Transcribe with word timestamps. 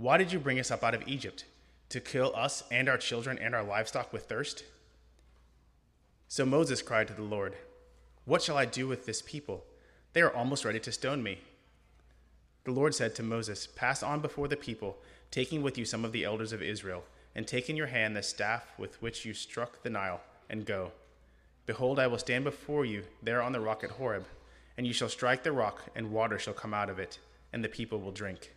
why 0.00 0.16
did 0.16 0.32
you 0.32 0.38
bring 0.38 0.58
us 0.58 0.70
up 0.70 0.82
out 0.82 0.94
of 0.94 1.06
Egypt? 1.06 1.44
To 1.90 2.00
kill 2.00 2.32
us 2.34 2.64
and 2.70 2.88
our 2.88 2.96
children 2.96 3.38
and 3.38 3.54
our 3.54 3.62
livestock 3.62 4.14
with 4.14 4.24
thirst? 4.24 4.64
So 6.26 6.46
Moses 6.46 6.80
cried 6.80 7.06
to 7.08 7.12
the 7.12 7.22
Lord, 7.22 7.54
What 8.24 8.40
shall 8.40 8.56
I 8.56 8.64
do 8.64 8.88
with 8.88 9.04
this 9.04 9.20
people? 9.20 9.62
They 10.14 10.22
are 10.22 10.34
almost 10.34 10.64
ready 10.64 10.80
to 10.80 10.90
stone 10.90 11.22
me. 11.22 11.40
The 12.64 12.70
Lord 12.70 12.94
said 12.94 13.14
to 13.16 13.22
Moses, 13.22 13.66
Pass 13.66 14.02
on 14.02 14.20
before 14.20 14.48
the 14.48 14.56
people, 14.56 14.96
taking 15.30 15.60
with 15.60 15.76
you 15.76 15.84
some 15.84 16.06
of 16.06 16.12
the 16.12 16.24
elders 16.24 16.54
of 16.54 16.62
Israel, 16.62 17.04
and 17.34 17.46
take 17.46 17.68
in 17.68 17.76
your 17.76 17.88
hand 17.88 18.16
the 18.16 18.22
staff 18.22 18.72
with 18.78 19.00
which 19.02 19.26
you 19.26 19.34
struck 19.34 19.82
the 19.82 19.90
Nile, 19.90 20.22
and 20.48 20.64
go. 20.64 20.92
Behold, 21.66 21.98
I 21.98 22.06
will 22.06 22.16
stand 22.16 22.44
before 22.44 22.86
you 22.86 23.02
there 23.22 23.42
on 23.42 23.52
the 23.52 23.60
rock 23.60 23.84
at 23.84 23.90
Horeb, 23.90 24.24
and 24.78 24.86
you 24.86 24.94
shall 24.94 25.10
strike 25.10 25.42
the 25.42 25.52
rock, 25.52 25.82
and 25.94 26.10
water 26.10 26.38
shall 26.38 26.54
come 26.54 26.72
out 26.72 26.88
of 26.88 26.98
it, 26.98 27.18
and 27.52 27.62
the 27.62 27.68
people 27.68 28.00
will 28.00 28.12
drink. 28.12 28.54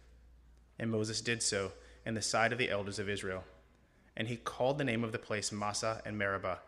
And 0.80 0.91
Moses 0.91 1.22
did 1.22 1.41
so 1.41 1.72
in 2.05 2.13
the 2.13 2.22
sight 2.22 2.52
of 2.52 2.58
the 2.58 2.70
elders 2.70 3.00
of 3.00 3.09
Israel. 3.09 3.44
And 4.16 4.28
he 4.28 4.36
called 4.36 4.78
the 4.78 4.84
name 4.84 5.03
of 5.03 5.11
the 5.11 5.20
place 5.20 5.52
Massah 5.52 6.02
and 6.06 6.17
Meribah, 6.17 6.59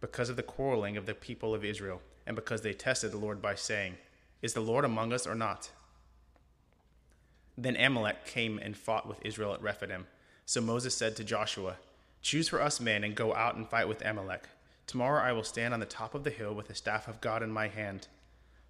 because 0.00 0.28
of 0.28 0.36
the 0.36 0.42
quarreling 0.42 0.96
of 0.96 1.06
the 1.06 1.14
people 1.14 1.54
of 1.54 1.64
Israel, 1.64 2.00
and 2.26 2.36
because 2.36 2.62
they 2.62 2.72
tested 2.72 3.12
the 3.12 3.18
Lord 3.18 3.40
by 3.42 3.54
saying, 3.54 3.96
Is 4.42 4.54
the 4.54 4.60
Lord 4.60 4.84
among 4.84 5.12
us 5.12 5.26
or 5.26 5.34
not? 5.34 5.70
Then 7.56 7.76
Amalek 7.76 8.24
came 8.24 8.58
and 8.58 8.76
fought 8.76 9.06
with 9.06 9.18
Israel 9.24 9.52
at 9.52 9.62
Rephidim. 9.62 10.06
So 10.46 10.60
Moses 10.60 10.94
said 10.94 11.16
to 11.16 11.24
Joshua, 11.24 11.76
Choose 12.22 12.48
for 12.48 12.60
us 12.60 12.80
men 12.80 13.04
and 13.04 13.14
go 13.14 13.34
out 13.34 13.56
and 13.56 13.68
fight 13.68 13.88
with 13.88 14.04
Amalek. 14.04 14.48
Tomorrow 14.86 15.22
I 15.22 15.32
will 15.32 15.44
stand 15.44 15.72
on 15.72 15.80
the 15.80 15.86
top 15.86 16.14
of 16.14 16.24
the 16.24 16.30
hill 16.30 16.54
with 16.54 16.68
the 16.68 16.74
staff 16.74 17.06
of 17.06 17.20
God 17.20 17.42
in 17.42 17.50
my 17.50 17.68
hand. 17.68 18.08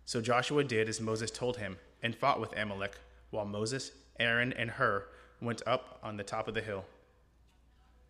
So 0.04 0.20
Joshua 0.20 0.64
did 0.64 0.88
as 0.88 1.00
Moses 1.00 1.30
told 1.30 1.56
him, 1.56 1.78
and 2.02 2.16
fought 2.16 2.40
with 2.40 2.56
Amalek, 2.56 2.96
while 3.30 3.44
Moses 3.44 3.92
Aaron 4.20 4.52
and 4.52 4.72
Hur 4.72 5.06
went 5.40 5.62
up 5.66 5.98
on 6.02 6.16
the 6.16 6.22
top 6.22 6.46
of 6.46 6.54
the 6.54 6.60
hill. 6.60 6.84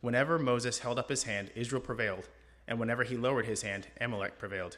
Whenever 0.01 0.39
Moses 0.39 0.81
held 0.81 0.99
up 0.99 1.09
his 1.09 1.23
hand, 1.23 1.51
Israel 1.55 1.81
prevailed, 1.81 2.29
and 2.67 2.79
whenever 2.79 3.05
he 3.05 3.17
lowered 3.17 3.47
his 3.47 3.63
hand, 3.63 3.87
Amalek 4.01 4.39
prevailed. 4.39 4.77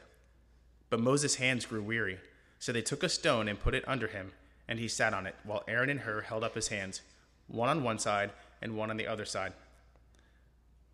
But 0.91 1.00
Moses' 1.00 1.36
hands 1.36 1.66
grew 1.66 1.83
weary, 1.83 2.19
so 2.58 2.72
they 2.72 2.83
took 2.83 3.02
a 3.02 3.08
stone 3.08 3.48
and 3.48 3.58
put 3.58 3.74
it 3.74 3.89
under 3.89 4.08
him, 4.08 4.33
and 4.69 4.78
he 4.78 4.89
sat 4.89 5.14
on 5.14 5.27
it, 5.27 5.34
while 5.44 5.64
Aaron 5.66 5.91
and 5.91 6.00
Hur 6.00 6.22
held 6.22 6.44
up 6.44 6.55
his 6.55 6.69
hands, 6.69 7.00
one 7.48 7.69
on 7.69 7.83
one 7.83 7.98
side 7.98 8.30
and 8.61 8.77
one 8.77 8.91
on 8.91 8.96
the 8.96 9.06
other 9.06 9.24
side. 9.24 9.52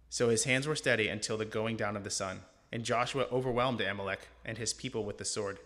So 0.09 0.29
his 0.29 0.45
hands 0.45 0.67
were 0.67 0.77
steady 0.77 1.09
until 1.09 1.37
the 1.37 1.45
going 1.45 1.77
down 1.77 1.97
of 1.97 2.05
the 2.05 2.11
sun, 2.11 2.43
and 2.71 2.85
Joshua 2.85 3.27
overwhelmed 3.33 3.81
Amalek 3.81 4.29
and 4.45 4.57
his 4.57 4.73
people 4.73 5.05
with 5.05 5.19
the 5.19 5.25
sword. 5.25 5.59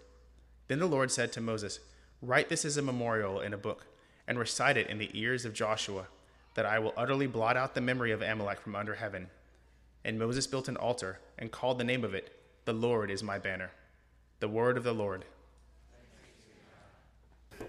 Then 0.69 0.79
the 0.79 0.86
Lord 0.86 1.11
said 1.11 1.33
to 1.33 1.41
Moses, 1.41 1.81
Write 2.20 2.48
this 2.48 2.64
as 2.64 2.77
a 2.77 2.83
memorial 2.83 3.41
in 3.41 3.53
a 3.53 3.59
book 3.59 3.86
and 4.27 4.39
recite 4.39 4.77
it 4.77 4.89
in 4.89 4.98
the 4.98 5.11
ears 5.15 5.45
of 5.45 5.55
Joshua, 5.55 6.06
that 6.55 6.67
I 6.67 6.78
will 6.78 6.95
utterly 6.97 7.27
blot 7.27 7.56
out 7.56 7.75
the 7.75 7.81
memory 7.81 8.12
of 8.12 8.23
Amalek 8.23 8.61
from 8.61 8.77
under 8.77 8.95
heaven. 8.95 9.29
And 10.05 10.19
Moses 10.19 10.47
built 10.47 10.69
an 10.69 10.77
altar 10.77 11.19
and 11.39 11.51
called 11.51 11.79
the 11.79 11.85
name 11.85 12.05
of 12.05 12.14
it, 12.14 12.36
The 12.64 12.73
Lord 12.73 13.11
is 13.11 13.23
my 13.23 13.39
banner. 13.39 13.70
The 14.41 14.48
word 14.48 14.77
of 14.77 14.85
the 14.85 14.92
Lord. 14.92 15.24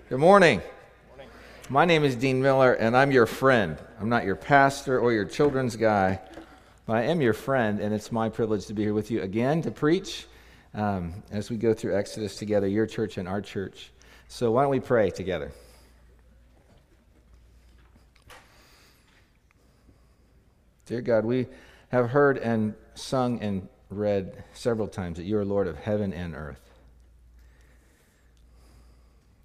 Good 0.10 0.20
morning. 0.20 0.62
morning. 1.10 1.30
My 1.70 1.86
name 1.86 2.04
is 2.04 2.16
Dean 2.16 2.42
Miller, 2.42 2.74
and 2.74 2.98
I'm 2.98 3.12
your 3.12 3.26
friend. 3.26 3.78
I'm 4.00 4.10
not 4.10 4.26
your 4.26 4.36
pastor 4.36 5.00
or 5.00 5.14
your 5.14 5.26
children's 5.26 5.76
guy, 5.76 6.20
but 6.86 6.98
I 6.98 7.04
am 7.04 7.22
your 7.22 7.34
friend, 7.34 7.80
and 7.80 7.94
it's 7.94 8.12
my 8.12 8.30
privilege 8.30 8.66
to 8.68 8.74
be 8.74 8.84
here 8.84 8.94
with 8.94 9.12
you 9.12 9.22
again 9.22 9.62
to 9.62 9.72
preach 9.72 10.26
um, 10.74 11.14
as 11.32 11.50
we 11.50 11.58
go 11.58 11.74
through 11.74 11.96
Exodus 11.96 12.36
together, 12.36 12.68
your 12.68 12.88
church 12.88 13.18
and 13.18 13.28
our 13.28 13.42
church. 13.42 13.92
So, 14.28 14.52
why 14.52 14.64
don't 14.64 14.72
we 14.72 14.80
pray 14.80 15.12
together? 15.12 15.52
Dear 20.86 21.00
God, 21.00 21.24
we 21.24 21.48
have 21.90 22.10
heard 22.10 22.38
and 22.38 22.74
sung 22.94 23.40
and 23.40 23.70
read 23.90 24.44
several 24.54 24.88
times 24.90 25.18
that 25.18 25.24
you 25.24 25.38
are 25.38 25.46
Lord 25.46 25.68
of 25.68 25.78
heaven 25.78 26.12
and 26.12 26.36
earth. 26.36 26.60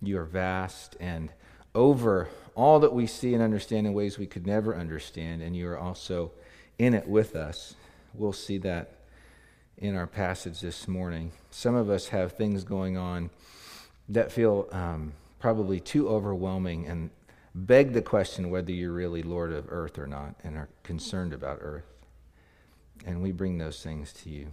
You 0.03 0.19
are 0.19 0.25
vast 0.25 0.97
and 0.99 1.31
over 1.77 2.29
all 2.57 2.81
that 2.81 2.93
we 2.93 3.07
see 3.07 3.35
and 3.35 3.43
understand 3.43 3.87
in 3.87 3.93
ways 3.93 4.19
we 4.19 4.27
could 4.27 4.49
never 4.49 4.75
understand, 4.75 5.43
and 5.43 5.55
you 5.55 5.69
are 5.69 5.79
also 5.79 6.33
in 6.77 6.93
it 6.93 7.07
with 7.07 7.37
us. 7.37 7.77
We'll 8.15 8.33
see 8.33 8.59
that 8.59 8.95
in 9.77 9.95
our 9.95 10.09
passage 10.09 10.61
this 10.61 10.89
morning. 10.89 11.31
Some 11.51 11.77
of 11.77 11.89
us 11.89 12.09
have 12.09 12.33
things 12.33 12.65
going 12.65 12.97
on 12.97 13.31
that 14.09 14.33
feel 14.33 14.67
um, 14.73 15.13
probably 15.39 15.79
too 15.79 16.09
overwhelming 16.09 16.87
and 16.89 17.11
beg 17.67 17.93
the 17.93 18.03
question 18.03 18.51
whether 18.51 18.73
you're 18.73 18.93
really 18.93 19.23
Lord 19.23 19.53
of 19.53 19.67
earth 19.69 19.99
or 19.99 20.07
not 20.07 20.35
and 20.45 20.57
are 20.57 20.69
concerned 20.83 21.33
about 21.33 21.59
earth. 21.61 21.85
And 23.07 23.23
we 23.23 23.33
bring 23.33 23.59
those 23.59 23.83
things 23.83 24.13
to 24.15 24.31
you. 24.31 24.49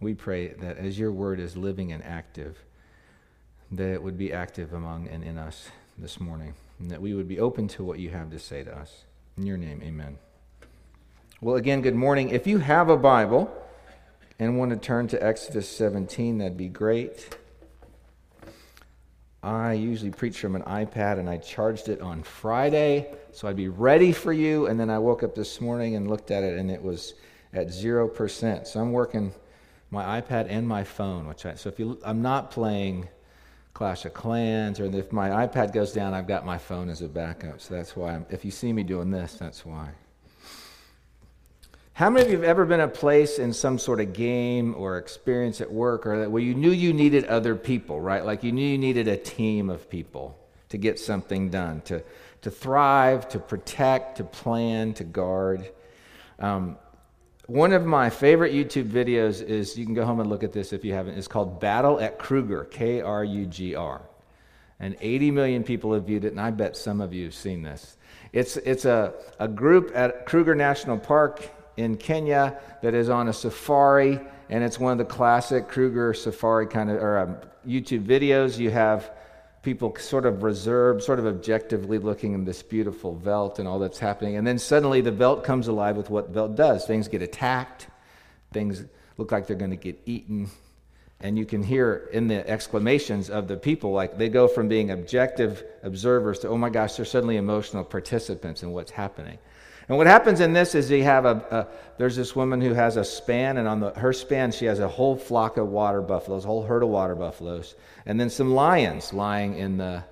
We 0.00 0.14
pray 0.14 0.48
that 0.48 0.78
as 0.78 0.98
your 0.98 1.12
word 1.12 1.38
is 1.38 1.56
living 1.56 1.92
and 1.92 2.02
active, 2.02 2.58
that 3.70 3.92
it 3.92 4.02
would 4.02 4.18
be 4.18 4.32
active 4.32 4.72
among 4.72 5.08
and 5.08 5.22
in 5.22 5.38
us 5.38 5.68
this 5.96 6.20
morning, 6.20 6.54
and 6.78 6.90
that 6.90 7.00
we 7.00 7.14
would 7.14 7.28
be 7.28 7.38
open 7.38 7.68
to 7.68 7.84
what 7.84 7.98
you 7.98 8.10
have 8.10 8.30
to 8.30 8.38
say 8.38 8.64
to 8.64 8.76
us. 8.76 9.04
In 9.36 9.46
your 9.46 9.56
name, 9.56 9.80
amen. 9.82 10.18
Well, 11.40 11.56
again, 11.56 11.80
good 11.82 11.94
morning. 11.94 12.30
If 12.30 12.46
you 12.46 12.58
have 12.58 12.88
a 12.88 12.96
Bible 12.96 13.50
and 14.38 14.58
want 14.58 14.72
to 14.72 14.76
turn 14.76 15.08
to 15.08 15.22
Exodus 15.24 15.68
17, 15.68 16.38
that'd 16.38 16.56
be 16.56 16.68
great. 16.68 17.36
I 19.42 19.72
usually 19.72 20.12
preach 20.12 20.38
from 20.38 20.54
an 20.54 20.62
iPad 20.62 21.18
and 21.18 21.28
I 21.28 21.38
charged 21.38 21.88
it 21.88 22.00
on 22.00 22.22
Friday, 22.22 23.12
so 23.32 23.48
I'd 23.48 23.56
be 23.56 23.68
ready 23.68 24.12
for 24.12 24.32
you. 24.32 24.66
And 24.66 24.78
then 24.78 24.88
I 24.88 24.98
woke 24.98 25.24
up 25.24 25.34
this 25.34 25.60
morning 25.60 25.96
and 25.96 26.08
looked 26.08 26.30
at 26.30 26.44
it 26.44 26.58
and 26.58 26.70
it 26.70 26.80
was 26.80 27.14
at 27.52 27.66
0%. 27.68 28.66
So 28.66 28.80
I'm 28.80 28.92
working 28.92 29.32
my 29.90 30.20
iPad 30.20 30.46
and 30.48 30.66
my 30.66 30.84
phone, 30.84 31.26
which 31.26 31.44
I, 31.44 31.54
so 31.54 31.68
if 31.68 31.78
you, 31.78 31.98
I'm 32.04 32.22
not 32.22 32.52
playing 32.52 33.08
Clash 33.74 34.04
of 34.04 34.14
Clans, 34.14 34.78
or 34.78 34.84
if 34.84 35.12
my 35.12 35.46
iPad 35.46 35.72
goes 35.72 35.92
down, 35.92 36.14
I've 36.14 36.28
got 36.28 36.46
my 36.46 36.58
phone 36.58 36.88
as 36.88 37.02
a 37.02 37.08
backup. 37.08 37.60
So 37.60 37.74
that's 37.74 37.96
why, 37.96 38.14
I'm, 38.14 38.26
if 38.30 38.44
you 38.44 38.50
see 38.50 38.72
me 38.72 38.82
doing 38.82 39.10
this, 39.10 39.34
that's 39.34 39.66
why. 39.66 39.88
How 41.94 42.08
many 42.08 42.24
of 42.24 42.30
you 42.30 42.38
have 42.38 42.44
ever 42.44 42.64
been 42.64 42.80
a 42.80 42.88
place 42.88 43.38
in 43.38 43.52
some 43.52 43.78
sort 43.78 44.00
of 44.00 44.14
game 44.14 44.74
or 44.78 44.96
experience 44.96 45.60
at 45.60 45.70
work 45.70 46.06
or 46.06 46.28
where 46.30 46.42
you 46.42 46.54
knew 46.54 46.70
you 46.70 46.94
needed 46.94 47.26
other 47.26 47.54
people, 47.54 48.00
right? 48.00 48.24
Like 48.24 48.42
you 48.42 48.50
knew 48.50 48.66
you 48.66 48.78
needed 48.78 49.08
a 49.08 49.16
team 49.18 49.68
of 49.68 49.90
people 49.90 50.38
to 50.70 50.78
get 50.78 50.98
something 50.98 51.50
done, 51.50 51.82
to, 51.82 52.02
to 52.40 52.50
thrive, 52.50 53.28
to 53.28 53.38
protect, 53.38 54.16
to 54.16 54.24
plan, 54.24 54.94
to 54.94 55.04
guard. 55.04 55.70
Um, 56.38 56.78
one 57.46 57.74
of 57.74 57.84
my 57.84 58.08
favorite 58.08 58.54
YouTube 58.54 58.88
videos 58.88 59.42
is 59.42 59.76
you 59.76 59.84
can 59.84 59.92
go 59.92 60.06
home 60.06 60.20
and 60.20 60.30
look 60.30 60.42
at 60.42 60.52
this 60.54 60.72
if 60.72 60.86
you 60.86 60.94
haven't. 60.94 61.18
It's 61.18 61.28
called 61.28 61.60
Battle 61.60 62.00
at 62.00 62.18
Kruger, 62.18 62.64
K 62.64 63.02
R 63.02 63.22
U 63.22 63.44
G 63.44 63.74
R. 63.74 64.00
And 64.80 64.96
80 64.98 65.30
million 65.30 65.62
people 65.62 65.92
have 65.92 66.04
viewed 66.04 66.24
it, 66.24 66.32
and 66.32 66.40
I 66.40 66.50
bet 66.52 66.74
some 66.74 67.02
of 67.02 67.12
you 67.12 67.24
have 67.24 67.34
seen 67.34 67.62
this. 67.62 67.98
It's, 68.32 68.56
it's 68.56 68.86
a, 68.86 69.12
a 69.38 69.46
group 69.46 69.92
at 69.94 70.24
Kruger 70.24 70.54
National 70.54 70.98
Park 70.98 71.50
in 71.76 71.96
Kenya 71.96 72.58
that 72.82 72.94
is 72.94 73.08
on 73.08 73.28
a 73.28 73.32
safari, 73.32 74.20
and 74.48 74.62
it's 74.62 74.78
one 74.78 74.92
of 74.92 74.98
the 74.98 75.04
classic 75.04 75.68
Kruger 75.68 76.14
safari 76.14 76.66
kind 76.66 76.90
of 76.90 76.96
or 76.96 77.18
um, 77.18 77.36
YouTube 77.66 78.04
videos. 78.04 78.58
You 78.58 78.70
have 78.70 79.10
people 79.62 79.94
sort 79.96 80.26
of 80.26 80.42
reserved, 80.42 81.02
sort 81.02 81.18
of 81.18 81.26
objectively 81.26 81.98
looking 81.98 82.34
in 82.34 82.44
this 82.44 82.62
beautiful 82.62 83.14
veldt 83.14 83.58
and 83.58 83.68
all 83.68 83.78
that's 83.78 83.98
happening, 83.98 84.36
and 84.36 84.46
then 84.46 84.58
suddenly 84.58 85.00
the 85.00 85.12
veldt 85.12 85.44
comes 85.44 85.68
alive 85.68 85.96
with 85.96 86.10
what 86.10 86.30
veldt 86.30 86.56
does. 86.56 86.84
Things 86.86 87.08
get 87.08 87.22
attacked, 87.22 87.86
things 88.52 88.84
look 89.16 89.32
like 89.32 89.46
they're 89.46 89.56
going 89.56 89.70
to 89.70 89.76
get 89.76 89.98
eaten. 90.06 90.50
And 91.20 91.38
you 91.38 91.46
can 91.46 91.62
hear 91.62 92.08
in 92.12 92.26
the 92.26 92.48
exclamations 92.50 93.30
of 93.30 93.46
the 93.46 93.56
people, 93.56 93.92
like 93.92 94.18
they 94.18 94.28
go 94.28 94.48
from 94.48 94.66
being 94.66 94.90
objective 94.90 95.62
observers 95.84 96.40
to, 96.40 96.48
oh 96.48 96.58
my 96.58 96.68
gosh, 96.68 96.96
they're 96.96 97.06
suddenly 97.06 97.36
emotional 97.36 97.84
participants 97.84 98.64
in 98.64 98.72
what's 98.72 98.90
happening. 98.90 99.38
And 99.88 99.98
what 99.98 100.06
happens 100.06 100.40
in 100.40 100.52
this 100.52 100.74
is 100.74 100.90
you 100.90 101.02
have 101.02 101.24
a, 101.24 101.44
a, 101.50 101.66
there's 101.98 102.16
this 102.16 102.36
woman 102.36 102.60
who 102.60 102.72
has 102.72 102.96
a 102.96 103.04
span, 103.04 103.56
and 103.56 103.66
on 103.66 103.80
the, 103.80 103.90
her 103.90 104.12
span 104.12 104.52
she 104.52 104.66
has 104.66 104.78
a 104.78 104.88
whole 104.88 105.16
flock 105.16 105.56
of 105.56 105.68
water 105.68 106.00
buffaloes, 106.00 106.44
a 106.44 106.48
whole 106.48 106.62
herd 106.62 106.82
of 106.82 106.88
water 106.88 107.14
buffaloes, 107.14 107.74
and 108.06 108.18
then 108.18 108.30
some 108.30 108.54
lions 108.54 109.12
lying 109.12 109.56
in 109.56 109.76
the 109.76 110.04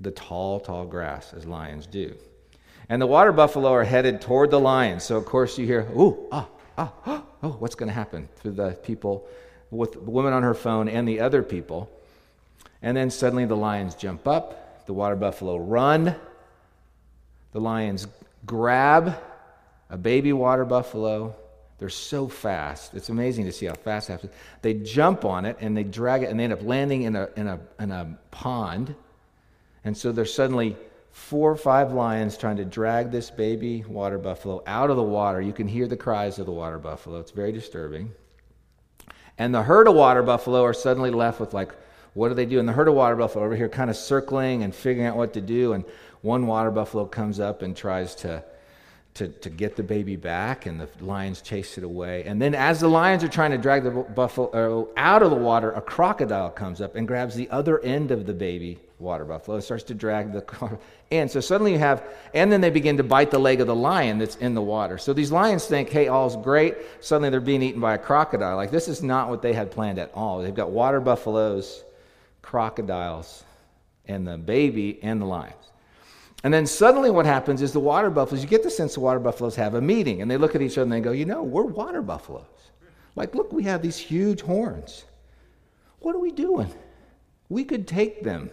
the 0.00 0.10
tall, 0.10 0.60
tall 0.60 0.86
grass, 0.86 1.32
as 1.34 1.46
lions 1.46 1.86
do. 1.86 2.14
And 2.88 3.00
the 3.00 3.06
water 3.06 3.32
buffalo 3.32 3.72
are 3.72 3.84
headed 3.84 4.20
toward 4.20 4.50
the 4.50 4.60
lions. 4.60 5.04
So, 5.04 5.16
of 5.16 5.24
course, 5.24 5.58
you 5.58 5.66
hear, 5.66 5.88
ooh, 5.96 6.28
ah, 6.32 6.48
ah, 6.76 7.24
oh, 7.42 7.56
what's 7.58 7.74
going 7.74 7.88
to 7.88 7.94
happen 7.94 8.28
to 8.42 8.50
the 8.50 8.72
people 8.82 9.26
with 9.70 9.92
the 9.92 10.00
woman 10.00 10.32
on 10.32 10.42
her 10.42 10.54
phone 10.54 10.88
and 10.88 11.08
the 11.08 11.20
other 11.20 11.42
people? 11.42 11.90
And 12.82 12.96
then 12.96 13.10
suddenly 13.10 13.46
the 13.46 13.56
lions 13.56 13.94
jump 13.94 14.28
up, 14.28 14.84
the 14.86 14.92
water 14.92 15.16
buffalo 15.16 15.56
run, 15.56 16.14
the 17.52 17.60
lions 17.60 18.06
grab 18.46 19.16
a 19.90 19.96
baby 19.96 20.32
water 20.32 20.64
buffalo. 20.64 21.34
They're 21.78 21.88
so 21.88 22.28
fast. 22.28 22.94
It's 22.94 23.08
amazing 23.08 23.46
to 23.46 23.52
see 23.52 23.66
how 23.66 23.74
fast 23.74 24.08
they 24.08 24.14
have 24.14 24.22
to. 24.22 24.30
They 24.62 24.74
jump 24.74 25.24
on 25.24 25.44
it 25.44 25.56
and 25.60 25.76
they 25.76 25.84
drag 25.84 26.22
it 26.22 26.30
and 26.30 26.38
they 26.38 26.44
end 26.44 26.52
up 26.52 26.62
landing 26.62 27.02
in 27.02 27.16
a, 27.16 27.28
in 27.36 27.46
a, 27.46 27.60
in 27.78 27.90
a 27.90 28.18
pond. 28.30 28.94
And 29.84 29.96
so 29.96 30.12
there's 30.12 30.32
suddenly 30.32 30.76
four 31.10 31.50
or 31.50 31.56
five 31.56 31.92
lions 31.92 32.36
trying 32.36 32.56
to 32.56 32.64
drag 32.64 33.10
this 33.10 33.30
baby 33.30 33.84
water 33.86 34.18
buffalo 34.18 34.62
out 34.66 34.90
of 34.90 34.96
the 34.96 35.02
water. 35.02 35.40
You 35.40 35.52
can 35.52 35.68
hear 35.68 35.86
the 35.86 35.96
cries 35.96 36.38
of 36.38 36.46
the 36.46 36.52
water 36.52 36.78
buffalo. 36.78 37.20
It's 37.20 37.30
very 37.30 37.52
disturbing. 37.52 38.12
And 39.38 39.54
the 39.54 39.62
herd 39.62 39.88
of 39.88 39.94
water 39.94 40.22
buffalo 40.22 40.62
are 40.64 40.74
suddenly 40.74 41.10
left 41.10 41.40
with, 41.40 41.54
like, 41.54 41.74
what 42.14 42.28
do 42.28 42.34
they 42.34 42.46
do? 42.46 42.58
And 42.58 42.68
the 42.68 42.72
herd 42.72 42.88
of 42.88 42.94
water 42.94 43.16
buffalo 43.16 43.44
over 43.44 43.56
here 43.56 43.68
kind 43.68 43.90
of 43.90 43.96
circling 43.96 44.62
and 44.62 44.74
figuring 44.74 45.06
out 45.06 45.16
what 45.16 45.34
to 45.34 45.40
do. 45.40 45.72
And 45.72 45.84
one 46.22 46.46
water 46.46 46.70
buffalo 46.70 47.04
comes 47.04 47.38
up 47.38 47.62
and 47.62 47.76
tries 47.76 48.14
to, 48.16 48.42
to, 49.14 49.28
to 49.28 49.50
get 49.50 49.76
the 49.76 49.82
baby 49.82 50.16
back, 50.16 50.66
and 50.66 50.80
the 50.80 50.88
lions 51.00 51.42
chase 51.42 51.76
it 51.76 51.84
away. 51.84 52.24
And 52.24 52.40
then, 52.40 52.54
as 52.54 52.80
the 52.80 52.88
lions 52.88 53.22
are 53.22 53.28
trying 53.28 53.50
to 53.50 53.58
drag 53.58 53.84
the 53.84 53.90
buffalo 53.90 54.86
uh, 54.86 54.86
out 54.96 55.22
of 55.22 55.30
the 55.30 55.36
water, 55.36 55.72
a 55.72 55.80
crocodile 55.80 56.50
comes 56.50 56.80
up 56.80 56.96
and 56.96 57.06
grabs 57.06 57.34
the 57.34 57.50
other 57.50 57.78
end 57.80 58.10
of 58.10 58.26
the 58.26 58.32
baby 58.32 58.80
water 58.98 59.24
buffalo. 59.24 59.58
It 59.58 59.62
starts 59.62 59.84
to 59.84 59.94
drag 59.94 60.32
the 60.32 60.78
in. 61.10 61.28
So 61.28 61.40
suddenly 61.40 61.72
you 61.72 61.78
have, 61.78 62.02
and 62.32 62.50
then 62.50 62.60
they 62.60 62.70
begin 62.70 62.96
to 62.96 63.02
bite 63.04 63.30
the 63.30 63.38
leg 63.38 63.60
of 63.60 63.66
the 63.66 63.74
lion 63.74 64.18
that's 64.18 64.36
in 64.36 64.54
the 64.54 64.62
water. 64.62 64.98
So 64.98 65.12
these 65.12 65.30
lions 65.30 65.66
think, 65.66 65.90
hey, 65.90 66.08
all's 66.08 66.36
great. 66.36 66.76
Suddenly 67.00 67.30
they're 67.30 67.40
being 67.40 67.62
eaten 67.62 67.80
by 67.80 67.94
a 67.94 67.98
crocodile. 67.98 68.56
Like 68.56 68.70
this 68.70 68.88
is 68.88 69.02
not 69.02 69.28
what 69.28 69.42
they 69.42 69.52
had 69.52 69.70
planned 69.70 69.98
at 69.98 70.10
all. 70.14 70.42
They've 70.42 70.54
got 70.54 70.70
water 70.70 71.00
buffaloes, 71.00 71.84
crocodiles, 72.44 73.42
and 74.06 74.26
the 74.26 74.36
baby 74.36 74.98
and 75.02 75.20
the 75.20 75.26
lions. 75.26 75.54
And 76.44 76.52
then 76.52 76.66
suddenly 76.66 77.10
what 77.10 77.24
happens 77.24 77.62
is 77.62 77.72
the 77.72 77.80
water 77.80 78.10
buffaloes, 78.10 78.42
you 78.42 78.48
get 78.48 78.62
the 78.62 78.70
sense 78.70 78.94
the 78.94 79.00
water 79.00 79.18
buffaloes 79.18 79.56
have 79.56 79.74
a 79.74 79.80
meeting 79.80 80.20
and 80.20 80.30
they 80.30 80.36
look 80.36 80.54
at 80.54 80.60
each 80.60 80.72
other 80.72 80.82
and 80.82 80.92
they 80.92 81.00
go, 81.00 81.12
you 81.12 81.24
know, 81.24 81.42
we're 81.42 81.62
water 81.64 82.02
buffaloes. 82.02 82.44
Like, 83.16 83.34
look, 83.34 83.50
we 83.50 83.62
have 83.62 83.80
these 83.80 83.96
huge 83.96 84.42
horns. 84.42 85.04
What 86.00 86.14
are 86.14 86.18
we 86.18 86.32
doing? 86.32 86.70
We 87.48 87.64
could 87.64 87.88
take 87.88 88.22
them. 88.22 88.50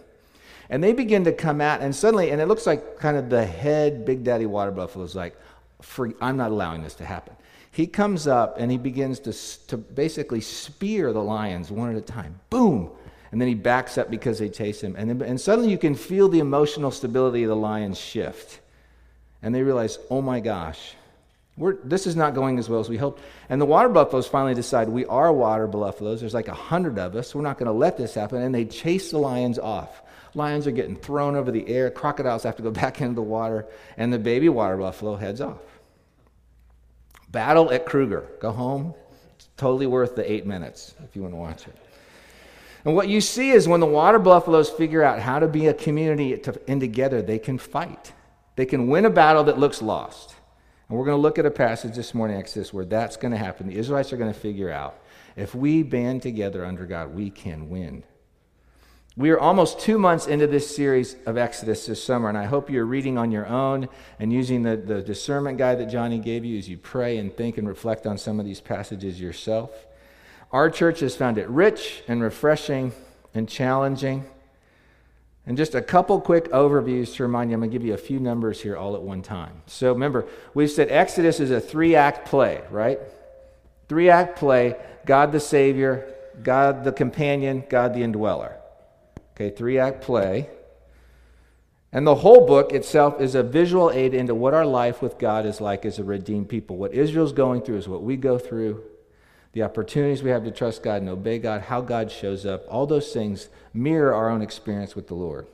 And 0.70 0.82
they 0.82 0.94
begin 0.94 1.24
to 1.24 1.32
come 1.32 1.60
out, 1.60 1.82
and 1.82 1.94
suddenly, 1.94 2.30
and 2.30 2.40
it 2.40 2.46
looks 2.46 2.66
like 2.66 2.98
kind 2.98 3.18
of 3.18 3.28
the 3.28 3.44
head 3.44 4.06
Big 4.06 4.24
Daddy 4.24 4.46
water 4.46 4.70
buffalo 4.70 5.04
is 5.04 5.14
like, 5.14 5.36
I'm 6.20 6.38
not 6.38 6.50
allowing 6.50 6.82
this 6.82 6.94
to 6.94 7.04
happen. 7.04 7.36
He 7.72 7.86
comes 7.86 8.26
up 8.26 8.56
and 8.58 8.70
he 8.70 8.78
begins 8.78 9.18
to, 9.20 9.32
to 9.66 9.76
basically 9.76 10.40
spear 10.40 11.12
the 11.12 11.22
lions 11.22 11.70
one 11.70 11.90
at 11.90 11.96
a 11.96 12.00
time. 12.00 12.40
Boom! 12.48 12.90
And 13.32 13.40
then 13.40 13.48
he 13.48 13.54
backs 13.54 13.96
up 13.96 14.10
because 14.10 14.38
they 14.38 14.50
chase 14.50 14.82
him. 14.82 14.94
And, 14.96 15.08
then, 15.08 15.22
and 15.22 15.40
suddenly 15.40 15.70
you 15.70 15.78
can 15.78 15.94
feel 15.94 16.28
the 16.28 16.38
emotional 16.38 16.90
stability 16.90 17.42
of 17.42 17.48
the 17.48 17.56
lions 17.56 17.98
shift. 17.98 18.60
And 19.42 19.54
they 19.54 19.62
realize, 19.62 19.98
oh 20.10 20.20
my 20.20 20.38
gosh, 20.38 20.94
this 21.56 22.06
is 22.06 22.14
not 22.14 22.34
going 22.34 22.58
as 22.58 22.68
well 22.68 22.80
as 22.80 22.90
we 22.90 22.98
hoped. 22.98 23.22
And 23.48 23.58
the 23.60 23.66
water 23.66 23.88
buffaloes 23.88 24.28
finally 24.28 24.54
decide 24.54 24.88
we 24.88 25.06
are 25.06 25.32
water 25.32 25.66
buffaloes. 25.66 26.20
There's 26.20 26.34
like 26.34 26.48
a 26.48 26.54
hundred 26.54 26.98
of 26.98 27.16
us. 27.16 27.34
We're 27.34 27.42
not 27.42 27.58
going 27.58 27.66
to 27.66 27.72
let 27.72 27.96
this 27.96 28.14
happen. 28.14 28.42
And 28.42 28.54
they 28.54 28.66
chase 28.66 29.10
the 29.10 29.18
lions 29.18 29.58
off. 29.58 30.02
Lions 30.34 30.66
are 30.66 30.70
getting 30.70 30.96
thrown 30.96 31.34
over 31.34 31.50
the 31.50 31.66
air. 31.68 31.90
Crocodiles 31.90 32.42
have 32.42 32.56
to 32.56 32.62
go 32.62 32.70
back 32.82 33.00
into 33.00 33.14
the 33.14 33.22
water. 33.22 33.66
And 33.96 34.12
the 34.12 34.18
baby 34.18 34.50
water 34.50 34.76
buffalo 34.76 35.16
heads 35.16 35.40
off. 35.40 35.58
Battle 37.30 37.72
at 37.72 37.86
Kruger. 37.86 38.28
Go 38.40 38.52
home. 38.52 38.94
It's 39.36 39.48
totally 39.56 39.86
worth 39.86 40.16
the 40.16 40.30
eight 40.30 40.44
minutes 40.44 40.94
if 41.02 41.16
you 41.16 41.22
want 41.22 41.32
to 41.32 41.38
watch 41.38 41.66
it. 41.66 41.76
And 42.84 42.94
what 42.94 43.08
you 43.08 43.20
see 43.20 43.50
is 43.50 43.68
when 43.68 43.80
the 43.80 43.86
water 43.86 44.18
buffaloes 44.18 44.68
figure 44.68 45.02
out 45.02 45.20
how 45.20 45.38
to 45.38 45.46
be 45.46 45.68
a 45.68 45.74
community 45.74 46.40
and 46.66 46.80
together, 46.80 47.22
they 47.22 47.38
can 47.38 47.58
fight. 47.58 48.12
They 48.56 48.66
can 48.66 48.88
win 48.88 49.04
a 49.04 49.10
battle 49.10 49.44
that 49.44 49.58
looks 49.58 49.80
lost. 49.80 50.34
And 50.88 50.98
we're 50.98 51.04
going 51.04 51.16
to 51.16 51.22
look 51.22 51.38
at 51.38 51.46
a 51.46 51.50
passage 51.50 51.94
this 51.94 52.12
morning, 52.12 52.36
Exodus, 52.36 52.72
where 52.72 52.84
that's 52.84 53.16
going 53.16 53.32
to 53.32 53.38
happen. 53.38 53.68
The 53.68 53.78
Israelites 53.78 54.12
are 54.12 54.16
going 54.16 54.32
to 54.32 54.38
figure 54.38 54.70
out 54.70 54.98
if 55.36 55.54
we 55.54 55.82
band 55.82 56.22
together 56.22 56.64
under 56.64 56.84
God, 56.84 57.14
we 57.14 57.30
can 57.30 57.70
win. 57.70 58.04
We 59.16 59.30
are 59.30 59.38
almost 59.38 59.78
two 59.78 59.98
months 59.98 60.26
into 60.26 60.46
this 60.46 60.74
series 60.74 61.16
of 61.26 61.36
Exodus 61.36 61.86
this 61.86 62.02
summer, 62.02 62.30
and 62.30 62.38
I 62.38 62.44
hope 62.44 62.70
you're 62.70 62.86
reading 62.86 63.18
on 63.18 63.30
your 63.30 63.46
own 63.46 63.88
and 64.18 64.32
using 64.32 64.62
the, 64.62 64.76
the 64.76 65.02
discernment 65.02 65.58
guide 65.58 65.78
that 65.80 65.86
Johnny 65.90 66.18
gave 66.18 66.46
you 66.46 66.58
as 66.58 66.68
you 66.68 66.78
pray 66.78 67.18
and 67.18 67.34
think 67.34 67.58
and 67.58 67.68
reflect 67.68 68.06
on 68.06 68.16
some 68.16 68.40
of 68.40 68.46
these 68.46 68.60
passages 68.60 69.20
yourself. 69.20 69.86
Our 70.52 70.68
church 70.68 71.00
has 71.00 71.16
found 71.16 71.38
it 71.38 71.48
rich 71.48 72.02
and 72.06 72.22
refreshing 72.22 72.92
and 73.32 73.48
challenging. 73.48 74.26
And 75.46 75.56
just 75.56 75.74
a 75.74 75.80
couple 75.82 76.20
quick 76.20 76.50
overviews 76.50 77.16
to 77.16 77.22
remind 77.22 77.50
you, 77.50 77.54
I'm 77.54 77.60
going 77.60 77.70
to 77.70 77.76
give 77.76 77.84
you 77.84 77.94
a 77.94 77.98
few 77.98 78.20
numbers 78.20 78.60
here 78.60 78.76
all 78.76 78.94
at 78.94 79.02
one 79.02 79.22
time. 79.22 79.62
So 79.66 79.92
remember, 79.92 80.26
we've 80.54 80.70
said 80.70 80.88
Exodus 80.90 81.40
is 81.40 81.50
a 81.50 81.60
three 81.60 81.96
act 81.96 82.28
play, 82.28 82.60
right? 82.70 83.00
Three 83.88 84.10
act 84.10 84.38
play 84.38 84.76
God 85.04 85.32
the 85.32 85.40
Savior, 85.40 86.14
God 86.42 86.84
the 86.84 86.92
companion, 86.92 87.64
God 87.68 87.94
the 87.94 88.02
indweller. 88.02 88.56
Okay, 89.34 89.50
three 89.50 89.78
act 89.78 90.02
play. 90.02 90.48
And 91.92 92.06
the 92.06 92.14
whole 92.16 92.46
book 92.46 92.72
itself 92.72 93.20
is 93.20 93.34
a 93.34 93.42
visual 93.42 93.90
aid 93.90 94.14
into 94.14 94.34
what 94.34 94.54
our 94.54 94.64
life 94.64 95.02
with 95.02 95.18
God 95.18 95.44
is 95.44 95.60
like 95.60 95.84
as 95.84 95.98
a 95.98 96.04
redeemed 96.04 96.48
people. 96.48 96.76
What 96.76 96.94
Israel's 96.94 97.32
going 97.32 97.62
through 97.62 97.78
is 97.78 97.88
what 97.88 98.02
we 98.02 98.16
go 98.16 98.38
through 98.38 98.82
the 99.52 99.62
opportunities 99.62 100.22
we 100.22 100.30
have 100.30 100.44
to 100.44 100.50
trust 100.50 100.82
God 100.82 101.02
and 101.02 101.10
obey 101.10 101.38
God, 101.38 101.62
how 101.62 101.80
God 101.80 102.10
shows 102.10 102.46
up, 102.46 102.64
all 102.68 102.86
those 102.86 103.12
things 103.12 103.48
mirror 103.74 104.14
our 104.14 104.30
own 104.30 104.42
experience 104.42 104.96
with 104.96 105.08
the 105.08 105.14
Lord. 105.14 105.46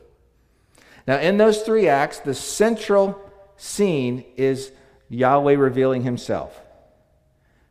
Now, 1.06 1.18
in 1.18 1.36
those 1.36 1.62
three 1.62 1.88
acts, 1.88 2.18
the 2.20 2.34
central 2.34 3.18
scene 3.56 4.24
is 4.36 4.72
Yahweh 5.08 5.54
revealing 5.54 6.02
himself. 6.02 6.60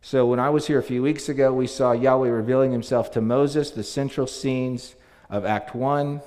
So, 0.01 0.25
when 0.25 0.39
I 0.39 0.49
was 0.49 0.67
here 0.67 0.79
a 0.79 0.83
few 0.83 1.01
weeks 1.01 1.29
ago, 1.29 1.53
we 1.53 1.67
saw 1.67 1.91
Yahweh 1.91 2.29
revealing 2.29 2.71
himself 2.71 3.11
to 3.11 3.21
Moses. 3.21 3.71
The 3.71 3.83
central 3.83 4.27
scenes 4.27 4.95
of 5.29 5.45
Act 5.45 5.75
1 5.75 6.21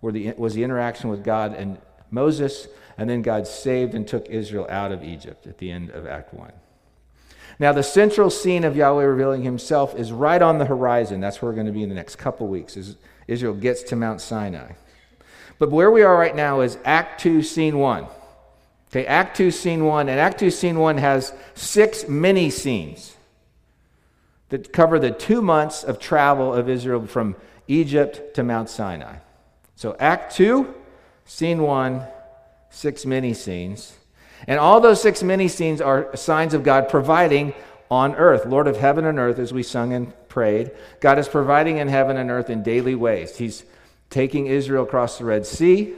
were 0.00 0.12
the, 0.12 0.32
was 0.36 0.54
the 0.54 0.64
interaction 0.64 1.08
with 1.08 1.24
God 1.24 1.54
and 1.54 1.78
Moses, 2.10 2.68
and 2.98 3.08
then 3.08 3.22
God 3.22 3.46
saved 3.46 3.94
and 3.94 4.06
took 4.06 4.26
Israel 4.28 4.66
out 4.68 4.92
of 4.92 5.02
Egypt 5.02 5.46
at 5.46 5.58
the 5.58 5.70
end 5.70 5.90
of 5.90 6.06
Act 6.06 6.34
1. 6.34 6.52
Now, 7.62 7.70
the 7.70 7.84
central 7.84 8.28
scene 8.28 8.64
of 8.64 8.74
Yahweh 8.74 9.04
revealing 9.04 9.44
himself 9.44 9.94
is 9.94 10.10
right 10.10 10.42
on 10.42 10.58
the 10.58 10.64
horizon. 10.64 11.20
That's 11.20 11.40
where 11.40 11.48
we're 11.48 11.54
going 11.54 11.68
to 11.68 11.72
be 11.72 11.84
in 11.84 11.88
the 11.90 11.94
next 11.94 12.16
couple 12.16 12.48
weeks 12.48 12.76
as 12.76 12.96
Israel 13.28 13.54
gets 13.54 13.84
to 13.84 13.94
Mount 13.94 14.20
Sinai. 14.20 14.72
But 15.60 15.70
where 15.70 15.88
we 15.88 16.02
are 16.02 16.18
right 16.18 16.34
now 16.34 16.62
is 16.62 16.76
Act 16.84 17.20
2, 17.20 17.40
Scene 17.44 17.78
1. 17.78 18.08
Okay, 18.90 19.06
Act 19.06 19.36
2, 19.36 19.52
Scene 19.52 19.84
1. 19.84 20.08
And 20.08 20.18
Act 20.18 20.40
2, 20.40 20.50
Scene 20.50 20.76
1 20.76 20.98
has 20.98 21.32
six 21.54 22.08
mini 22.08 22.50
scenes 22.50 23.14
that 24.48 24.72
cover 24.72 24.98
the 24.98 25.12
two 25.12 25.40
months 25.40 25.84
of 25.84 26.00
travel 26.00 26.52
of 26.52 26.68
Israel 26.68 27.06
from 27.06 27.36
Egypt 27.68 28.34
to 28.34 28.42
Mount 28.42 28.70
Sinai. 28.70 29.18
So, 29.76 29.94
Act 30.00 30.34
2, 30.34 30.74
Scene 31.26 31.62
1, 31.62 32.02
six 32.70 33.06
mini 33.06 33.34
scenes. 33.34 33.96
And 34.46 34.58
all 34.58 34.80
those 34.80 35.00
six 35.00 35.22
mini 35.22 35.48
scenes 35.48 35.80
are 35.80 36.14
signs 36.16 36.54
of 36.54 36.62
God 36.62 36.88
providing 36.88 37.54
on 37.90 38.14
earth. 38.16 38.46
Lord 38.46 38.66
of 38.66 38.76
heaven 38.76 39.04
and 39.04 39.18
earth, 39.18 39.38
as 39.38 39.52
we 39.52 39.62
sung 39.62 39.92
and 39.92 40.12
prayed, 40.28 40.70
God 41.00 41.18
is 41.18 41.28
providing 41.28 41.76
in 41.76 41.88
heaven 41.88 42.16
and 42.16 42.30
earth 42.30 42.50
in 42.50 42.62
daily 42.62 42.94
ways. 42.94 43.36
He's 43.36 43.64
taking 44.10 44.46
Israel 44.46 44.84
across 44.84 45.18
the 45.18 45.24
Red 45.24 45.46
Sea. 45.46 45.94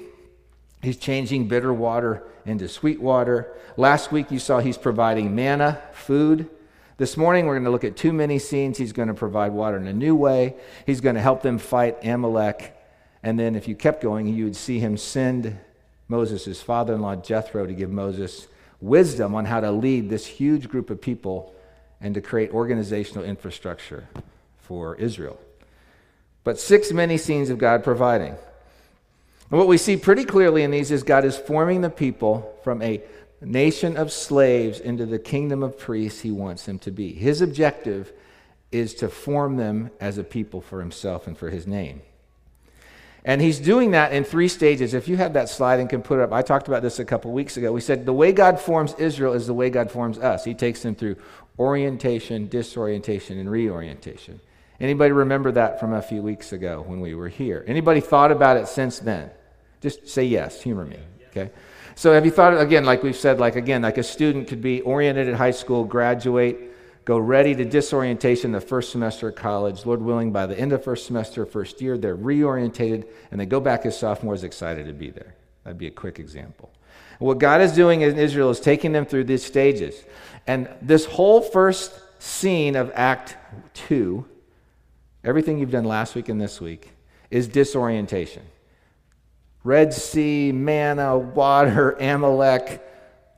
He's 0.82 0.96
changing 0.96 1.48
bitter 1.48 1.72
water 1.72 2.24
into 2.44 2.68
sweet 2.68 3.00
water. 3.00 3.52
Last 3.76 4.12
week 4.12 4.30
you 4.30 4.38
saw 4.38 4.58
he's 4.58 4.76
providing 4.76 5.34
manna, 5.34 5.80
food. 5.92 6.50
This 6.96 7.16
morning 7.16 7.46
we're 7.46 7.54
going 7.54 7.64
to 7.64 7.70
look 7.70 7.84
at 7.84 7.96
two 7.96 8.12
mini 8.12 8.38
scenes. 8.38 8.76
He's 8.76 8.92
going 8.92 9.08
to 9.08 9.14
provide 9.14 9.52
water 9.52 9.76
in 9.76 9.86
a 9.86 9.92
new 9.92 10.14
way. 10.14 10.56
He's 10.86 11.00
going 11.00 11.14
to 11.14 11.20
help 11.20 11.42
them 11.42 11.58
fight 11.58 12.04
Amalek. 12.04 12.76
And 13.22 13.38
then 13.38 13.56
if 13.56 13.66
you 13.66 13.74
kept 13.74 14.02
going, 14.02 14.26
you 14.28 14.44
would 14.44 14.56
see 14.56 14.78
him 14.78 14.96
send 14.96 15.58
Moses' 16.08 16.61
father 16.61 16.94
in 16.94 17.00
law 17.00 17.16
Jethro 17.16 17.66
to 17.66 17.73
give 17.73 17.90
Moses 17.90 18.49
wisdom 18.80 19.34
on 19.34 19.46
how 19.46 19.61
to 19.61 19.70
lead 19.70 20.11
this 20.11 20.26
huge 20.26 20.68
group 20.68 20.90
of 20.90 21.00
people 21.00 21.54
and 22.00 22.14
to 22.14 22.20
create 22.20 22.50
organizational 22.50 23.25
infrastructure 23.25 24.06
for 24.58 24.94
Israel. 24.96 25.38
But 26.42 26.61
six 26.61 26.92
many 26.92 27.16
scenes 27.16 27.49
of 27.49 27.58
God 27.58 27.82
providing. 27.82 28.37
And 29.50 29.58
what 29.58 29.68
we 29.68 29.78
see 29.78 29.96
pretty 29.96 30.25
clearly 30.25 30.62
in 30.62 30.70
these 30.70 30.90
is 30.90 31.02
God 31.02 31.25
is 31.25 31.37
forming 31.37 31.80
the 31.80 31.90
people 31.90 32.58
from 32.62 32.82
a 32.82 33.02
nation 33.40 33.96
of 33.96 34.12
slaves 34.12 34.80
into 34.80 35.06
the 35.06 35.18
kingdom 35.18 35.62
of 35.62 35.78
priests 35.78 36.20
he 36.20 36.30
wants 36.30 36.66
them 36.66 36.78
to 36.80 36.90
be. 36.90 37.12
His 37.12 37.40
objective 37.40 38.12
is 38.73 38.94
to 38.96 39.08
form 39.08 39.56
them 39.56 39.90
as 40.00 40.18
a 40.18 40.25
people 40.25 40.61
for 40.61 40.80
himself 40.80 41.26
and 41.26 41.38
for 41.38 41.50
his 41.50 41.66
name. 41.66 42.02
And 43.24 43.40
he's 43.40 43.58
doing 43.58 43.92
that 43.92 44.12
in 44.12 44.22
three 44.22 44.48
stages. 44.48 44.92
If 44.92 45.08
you 45.08 45.16
have 45.16 45.32
that 45.32 45.48
slide 45.48 45.80
and 45.80 45.88
can 45.88 46.02
put 46.02 46.18
it 46.18 46.22
up, 46.22 46.32
I 46.32 46.42
talked 46.42 46.68
about 46.68 46.82
this 46.82 46.98
a 46.98 47.04
couple 47.04 47.32
weeks 47.32 47.56
ago. 47.56 47.72
We 47.72 47.80
said 47.80 48.04
the 48.04 48.12
way 48.12 48.32
God 48.32 48.60
forms 48.60 48.94
Israel 48.98 49.32
is 49.32 49.46
the 49.46 49.54
way 49.54 49.70
God 49.70 49.90
forms 49.90 50.18
us. 50.18 50.44
He 50.44 50.52
takes 50.52 50.82
them 50.82 50.94
through 50.94 51.16
orientation, 51.58 52.48
disorientation, 52.48 53.38
and 53.38 53.50
reorientation. 53.50 54.40
Anybody 54.78 55.12
remember 55.12 55.52
that 55.52 55.80
from 55.80 55.94
a 55.94 56.02
few 56.02 56.20
weeks 56.20 56.52
ago 56.52 56.84
when 56.86 57.00
we 57.00 57.14
were 57.14 57.28
here? 57.28 57.64
Anybody 57.66 58.00
thought 58.00 58.30
about 58.30 58.58
it 58.58 58.68
since 58.68 58.98
then? 58.98 59.30
Just 59.80 60.06
say 60.06 60.24
yes, 60.24 60.60
humor 60.60 60.84
me. 60.84 60.98
Okay? 61.28 61.50
So 61.94 62.12
have 62.12 62.26
you 62.26 62.30
thought 62.30 62.60
again, 62.60 62.84
like 62.84 63.02
we've 63.02 63.16
said, 63.16 63.38
like 63.38 63.56
again, 63.56 63.82
like 63.82 63.96
a 63.96 64.02
student 64.02 64.48
could 64.48 64.60
be 64.60 64.82
oriented 64.82 65.28
at 65.28 65.36
high 65.36 65.52
school, 65.52 65.84
graduate, 65.84 66.73
go 67.04 67.18
ready 67.18 67.54
to 67.54 67.64
disorientation 67.64 68.52
the 68.52 68.61
first 68.61 68.90
semester 68.90 69.28
of 69.28 69.34
college. 69.34 69.84
Lord 69.84 70.00
willing, 70.00 70.32
by 70.32 70.46
the 70.46 70.58
end 70.58 70.73
of 70.73 70.82
first 70.82 71.06
semester, 71.06 71.44
first 71.44 71.80
year, 71.80 71.99
they're 71.99 72.16
reorientated 72.16 73.06
and 73.30 73.40
they 73.40 73.46
go 73.46 73.61
back 73.61 73.84
as 73.84 73.99
sophomores 73.99 74.44
excited 74.44 74.87
to 74.87 74.92
be 74.92 75.11
there. 75.11 75.34
That'd 75.64 75.78
be 75.78 75.87
a 75.87 75.90
quick 75.90 76.18
example. 76.18 76.70
What 77.18 77.38
God 77.38 77.61
is 77.61 77.73
doing 77.73 78.00
in 78.00 78.18
Israel 78.18 78.50
is 78.50 78.61
taking 78.61 78.92
them 78.92 79.06
through 79.06 79.25
these 79.25 79.44
stages. 79.44 80.04
And 80.46 80.68
this 80.82 81.04
whole 81.04 81.40
first 81.40 81.92
scene 82.18 82.76
of 82.76 82.90
Act 82.94 83.37
2, 83.75 84.25
everything 85.23 85.58
you've 85.58 85.70
done 85.70 85.84
last 85.84 86.14
week 86.14 86.28
and 86.28 86.40
this 86.40 86.61
week, 86.61 86.90
is 87.30 87.49
disorientation. 87.49 88.42
Red 89.62 89.94
Sea, 89.94 90.52
manna, 90.52 91.16
water, 91.16 91.92
Amalek. 91.92 92.82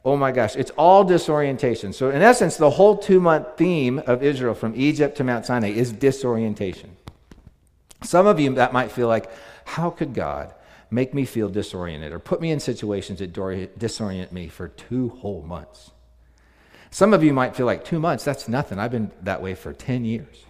Oh 0.06 0.16
my 0.16 0.30
gosh, 0.30 0.54
it's 0.54 0.70
all 0.78 1.02
disorientation. 1.02 1.92
So, 1.92 2.10
in 2.10 2.22
essence, 2.22 2.56
the 2.56 2.70
whole 2.70 2.96
two 2.96 3.18
month 3.18 3.56
theme 3.56 3.98
of 4.06 4.22
Israel 4.22 4.54
from 4.54 4.72
Egypt 4.76 5.16
to 5.16 5.24
Mount 5.24 5.44
Sinai 5.44 5.70
is 5.70 5.92
disorientation. 5.92 6.96
Some 8.04 8.28
of 8.28 8.38
you 8.38 8.54
that 8.54 8.72
might 8.72 8.92
feel 8.92 9.08
like, 9.08 9.28
how 9.64 9.90
could 9.90 10.14
God 10.14 10.54
make 10.92 11.12
me 11.12 11.24
feel 11.24 11.48
disoriented 11.48 12.12
or 12.12 12.20
put 12.20 12.40
me 12.40 12.52
in 12.52 12.60
situations 12.60 13.18
that 13.18 13.32
disorient 13.32 14.30
me 14.30 14.46
for 14.46 14.68
two 14.68 15.08
whole 15.08 15.42
months? 15.42 15.90
Some 16.92 17.12
of 17.12 17.24
you 17.24 17.32
might 17.32 17.56
feel 17.56 17.66
like 17.66 17.84
two 17.84 17.98
months, 17.98 18.22
that's 18.22 18.46
nothing. 18.46 18.78
I've 18.78 18.92
been 18.92 19.10
that 19.22 19.42
way 19.42 19.56
for 19.56 19.72
10 19.72 20.04
years, 20.04 20.44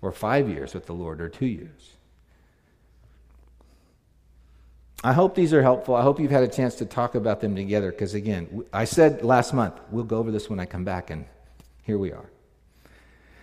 or 0.00 0.12
five 0.12 0.48
years 0.48 0.74
with 0.74 0.86
the 0.86 0.94
Lord, 0.94 1.20
or 1.20 1.28
two 1.28 1.46
years. 1.46 1.96
I 5.02 5.14
hope 5.14 5.34
these 5.34 5.54
are 5.54 5.62
helpful. 5.62 5.94
I 5.94 6.02
hope 6.02 6.20
you've 6.20 6.30
had 6.30 6.42
a 6.42 6.48
chance 6.48 6.74
to 6.76 6.84
talk 6.84 7.14
about 7.14 7.40
them 7.40 7.56
together 7.56 7.90
because, 7.90 8.12
again, 8.14 8.64
I 8.72 8.84
said 8.84 9.22
last 9.22 9.54
month, 9.54 9.80
we'll 9.90 10.04
go 10.04 10.18
over 10.18 10.30
this 10.30 10.50
when 10.50 10.60
I 10.60 10.66
come 10.66 10.84
back, 10.84 11.08
and 11.10 11.24
here 11.82 11.96
we 11.96 12.12
are. 12.12 12.28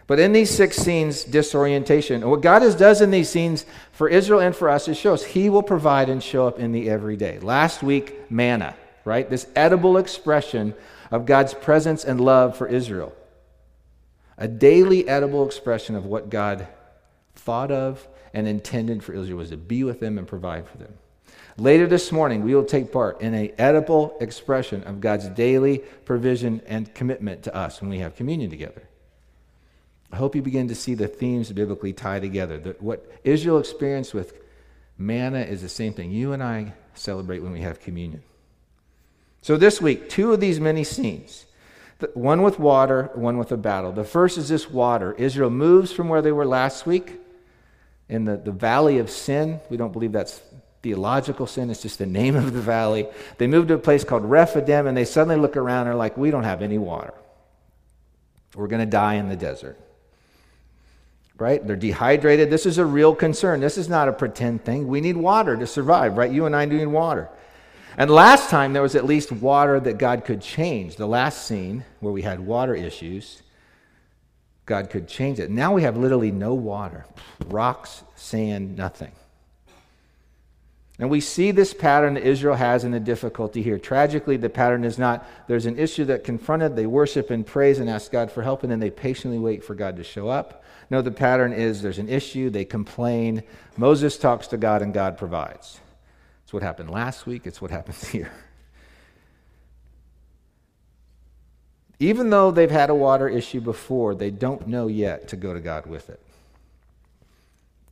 But 0.05 0.19
in 0.19 0.31
these 0.31 0.51
six 0.51 0.77
scenes, 0.77 1.23
disorientation, 1.23 2.27
what 2.29 2.41
God 2.41 2.61
has 2.61 2.75
does 2.75 3.01
in 3.01 3.11
these 3.11 3.29
scenes 3.29 3.65
for 3.91 4.07
Israel 4.07 4.39
and 4.39 4.55
for 4.55 4.69
us, 4.69 4.87
it 4.87 4.95
shows 4.95 5.25
He 5.25 5.49
will 5.49 5.63
provide 5.63 6.09
and 6.09 6.23
show 6.23 6.47
up 6.47 6.59
in 6.59 6.71
the 6.71 6.89
everyday. 6.89 7.39
Last 7.39 7.83
week, 7.83 8.31
manna, 8.31 8.75
right? 9.03 9.29
This 9.29 9.47
edible 9.55 9.97
expression 9.97 10.75
of 11.11 11.25
God's 11.25 11.53
presence 11.53 12.05
and 12.05 12.21
love 12.21 12.55
for 12.55 12.67
Israel. 12.67 13.13
A 14.37 14.47
daily 14.47 15.09
edible 15.09 15.45
expression 15.45 15.95
of 15.95 16.05
what 16.05 16.29
God 16.29 16.67
thought 17.35 17.71
of 17.71 18.07
and 18.33 18.47
intended 18.47 19.03
for 19.03 19.13
Israel 19.13 19.39
was 19.39 19.49
to 19.49 19.57
be 19.57 19.83
with 19.83 19.99
them 19.99 20.17
and 20.17 20.27
provide 20.27 20.67
for 20.69 20.77
them. 20.77 20.93
Later 21.59 21.87
this 21.87 22.11
morning, 22.11 22.43
we 22.43 22.53
will 22.53 22.63
take 22.63 22.91
part 22.91 23.19
in 23.19 23.33
a 23.33 23.51
edible 23.57 24.15
expression 24.21 24.83
of 24.83 25.01
God's 25.01 25.27
daily 25.29 25.79
provision 26.05 26.61
and 26.67 26.93
commitment 26.93 27.43
to 27.43 27.55
us 27.55 27.81
when 27.81 27.89
we 27.89 27.97
have 27.99 28.15
communion 28.15 28.51
together. 28.51 28.83
I 30.11 30.17
hope 30.17 30.35
you 30.35 30.43
begin 30.43 30.67
to 30.67 30.75
see 30.75 30.93
the 30.93 31.07
themes 31.07 31.51
biblically 31.51 31.93
tie 31.93 32.19
together. 32.19 32.59
That 32.59 32.81
what 32.81 33.11
Israel 33.23 33.57
experienced 33.57 34.13
with 34.13 34.39
manna 34.99 35.39
is 35.39 35.63
the 35.63 35.69
same 35.69 35.93
thing 35.93 36.11
you 36.11 36.31
and 36.31 36.43
I 36.43 36.73
celebrate 36.93 37.39
when 37.39 37.51
we 37.51 37.61
have 37.61 37.79
communion. 37.79 38.21
So 39.41 39.57
this 39.57 39.81
week, 39.81 40.09
two 40.09 40.33
of 40.33 40.39
these 40.39 40.59
many 40.59 40.83
scenes 40.83 41.45
one 42.13 42.43
with 42.43 42.59
water, 42.59 43.09
one 43.15 43.39
with 43.39 43.51
a 43.51 43.57
battle. 43.57 43.91
The 43.91 44.03
first 44.03 44.37
is 44.37 44.49
this 44.49 44.69
water. 44.69 45.13
Israel 45.13 45.49
moves 45.49 45.91
from 45.91 46.09
where 46.09 46.21
they 46.21 46.31
were 46.31 46.45
last 46.45 46.85
week 46.85 47.19
in 48.07 48.25
the, 48.25 48.37
the 48.37 48.51
valley 48.51 48.99
of 48.99 49.09
sin. 49.09 49.59
We 49.71 49.77
don't 49.77 49.91
believe 49.91 50.11
that's 50.11 50.39
theological 50.81 51.47
sin, 51.47 51.69
it's 51.69 51.81
just 51.81 51.99
the 51.99 52.05
name 52.05 52.35
of 52.35 52.53
the 52.53 52.61
valley. 52.61 53.07
They 53.37 53.47
move 53.47 53.67
to 53.67 53.75
a 53.75 53.79
place 53.79 54.03
called 54.03 54.25
Rephidim, 54.25 54.87
and 54.87 54.95
they 54.95 55.05
suddenly 55.05 55.35
look 55.35 55.57
around 55.57 55.81
and 55.81 55.89
are 55.89 55.95
like, 55.95 56.17
We 56.17 56.31
don't 56.31 56.43
have 56.43 56.61
any 56.61 56.77
water. 56.77 57.13
We're 58.55 58.67
going 58.67 58.83
to 58.83 58.89
die 58.89 59.15
in 59.15 59.29
the 59.29 59.35
desert. 59.35 59.77
Right? 61.37 61.65
They're 61.65 61.75
dehydrated. 61.75 62.49
This 62.49 62.65
is 62.65 62.79
a 62.79 62.85
real 62.85 63.13
concern. 63.13 63.59
This 63.59 63.77
is 63.77 63.87
not 63.87 64.07
a 64.07 64.13
pretend 64.13 64.65
thing. 64.65 64.87
We 64.87 65.01
need 65.01 65.17
water 65.17 65.55
to 65.55 65.67
survive, 65.67 66.17
right? 66.17 66.31
You 66.31 66.47
and 66.47 66.55
I 66.55 66.65
need 66.65 66.87
water. 66.87 67.29
And 67.97 68.09
last 68.09 68.49
time 68.49 68.73
there 68.73 68.81
was 68.81 68.95
at 68.95 69.05
least 69.05 69.31
water 69.31 69.79
that 69.79 69.99
God 69.99 70.25
could 70.25 70.41
change. 70.41 70.95
The 70.95 71.07
last 71.07 71.45
scene 71.45 71.83
where 71.99 72.13
we 72.13 72.23
had 72.23 72.39
water 72.39 72.73
issues, 72.73 73.43
God 74.65 74.89
could 74.89 75.07
change 75.07 75.39
it. 75.39 75.49
Now 75.49 75.73
we 75.73 75.83
have 75.83 75.97
literally 75.97 76.31
no 76.31 76.53
water 76.53 77.05
rocks, 77.45 78.03
sand, 78.15 78.75
nothing. 78.75 79.11
And 80.99 81.11
we 81.11 81.21
see 81.21 81.51
this 81.51 81.75
pattern 81.75 82.15
that 82.15 82.25
Israel 82.25 82.55
has 82.55 82.83
in 82.83 82.91
the 82.91 82.99
difficulty 82.99 83.61
here. 83.61 83.77
Tragically, 83.77 84.35
the 84.35 84.49
pattern 84.49 84.83
is 84.83 84.97
not 84.97 85.27
there's 85.47 85.67
an 85.67 85.77
issue 85.77 86.05
that 86.05 86.23
confronted, 86.23 86.75
they 86.75 86.87
worship 86.87 87.29
and 87.29 87.45
praise 87.45 87.77
and 87.77 87.89
ask 87.89 88.11
God 88.11 88.31
for 88.31 88.41
help, 88.41 88.63
and 88.63 88.71
then 88.71 88.79
they 88.79 88.89
patiently 88.89 89.37
wait 89.37 89.63
for 89.63 89.75
God 89.75 89.97
to 89.97 90.03
show 90.03 90.27
up. 90.27 90.63
No, 90.89 91.01
the 91.01 91.11
pattern 91.11 91.53
is 91.53 91.81
there's 91.81 91.99
an 91.99 92.09
issue, 92.09 92.49
they 92.49 92.65
complain, 92.65 93.43
Moses 93.75 94.17
talks 94.17 94.47
to 94.47 94.57
God, 94.57 94.81
and 94.81 94.93
God 94.93 95.17
provides. 95.17 95.79
It's 96.43 96.53
what 96.53 96.63
happened 96.63 96.89
last 96.89 97.27
week, 97.27 97.45
it's 97.45 97.61
what 97.61 97.69
happens 97.69 98.03
here. 98.07 98.31
Even 101.99 102.29
though 102.29 102.51
they've 102.51 102.71
had 102.71 102.89
a 102.89 102.95
water 102.95 103.27
issue 103.27 103.59
before, 103.59 104.15
they 104.15 104.31
don't 104.31 104.67
know 104.67 104.87
yet 104.87 105.27
to 105.29 105.35
go 105.35 105.53
to 105.53 105.59
God 105.59 105.85
with 105.85 106.09
it. 106.09 106.21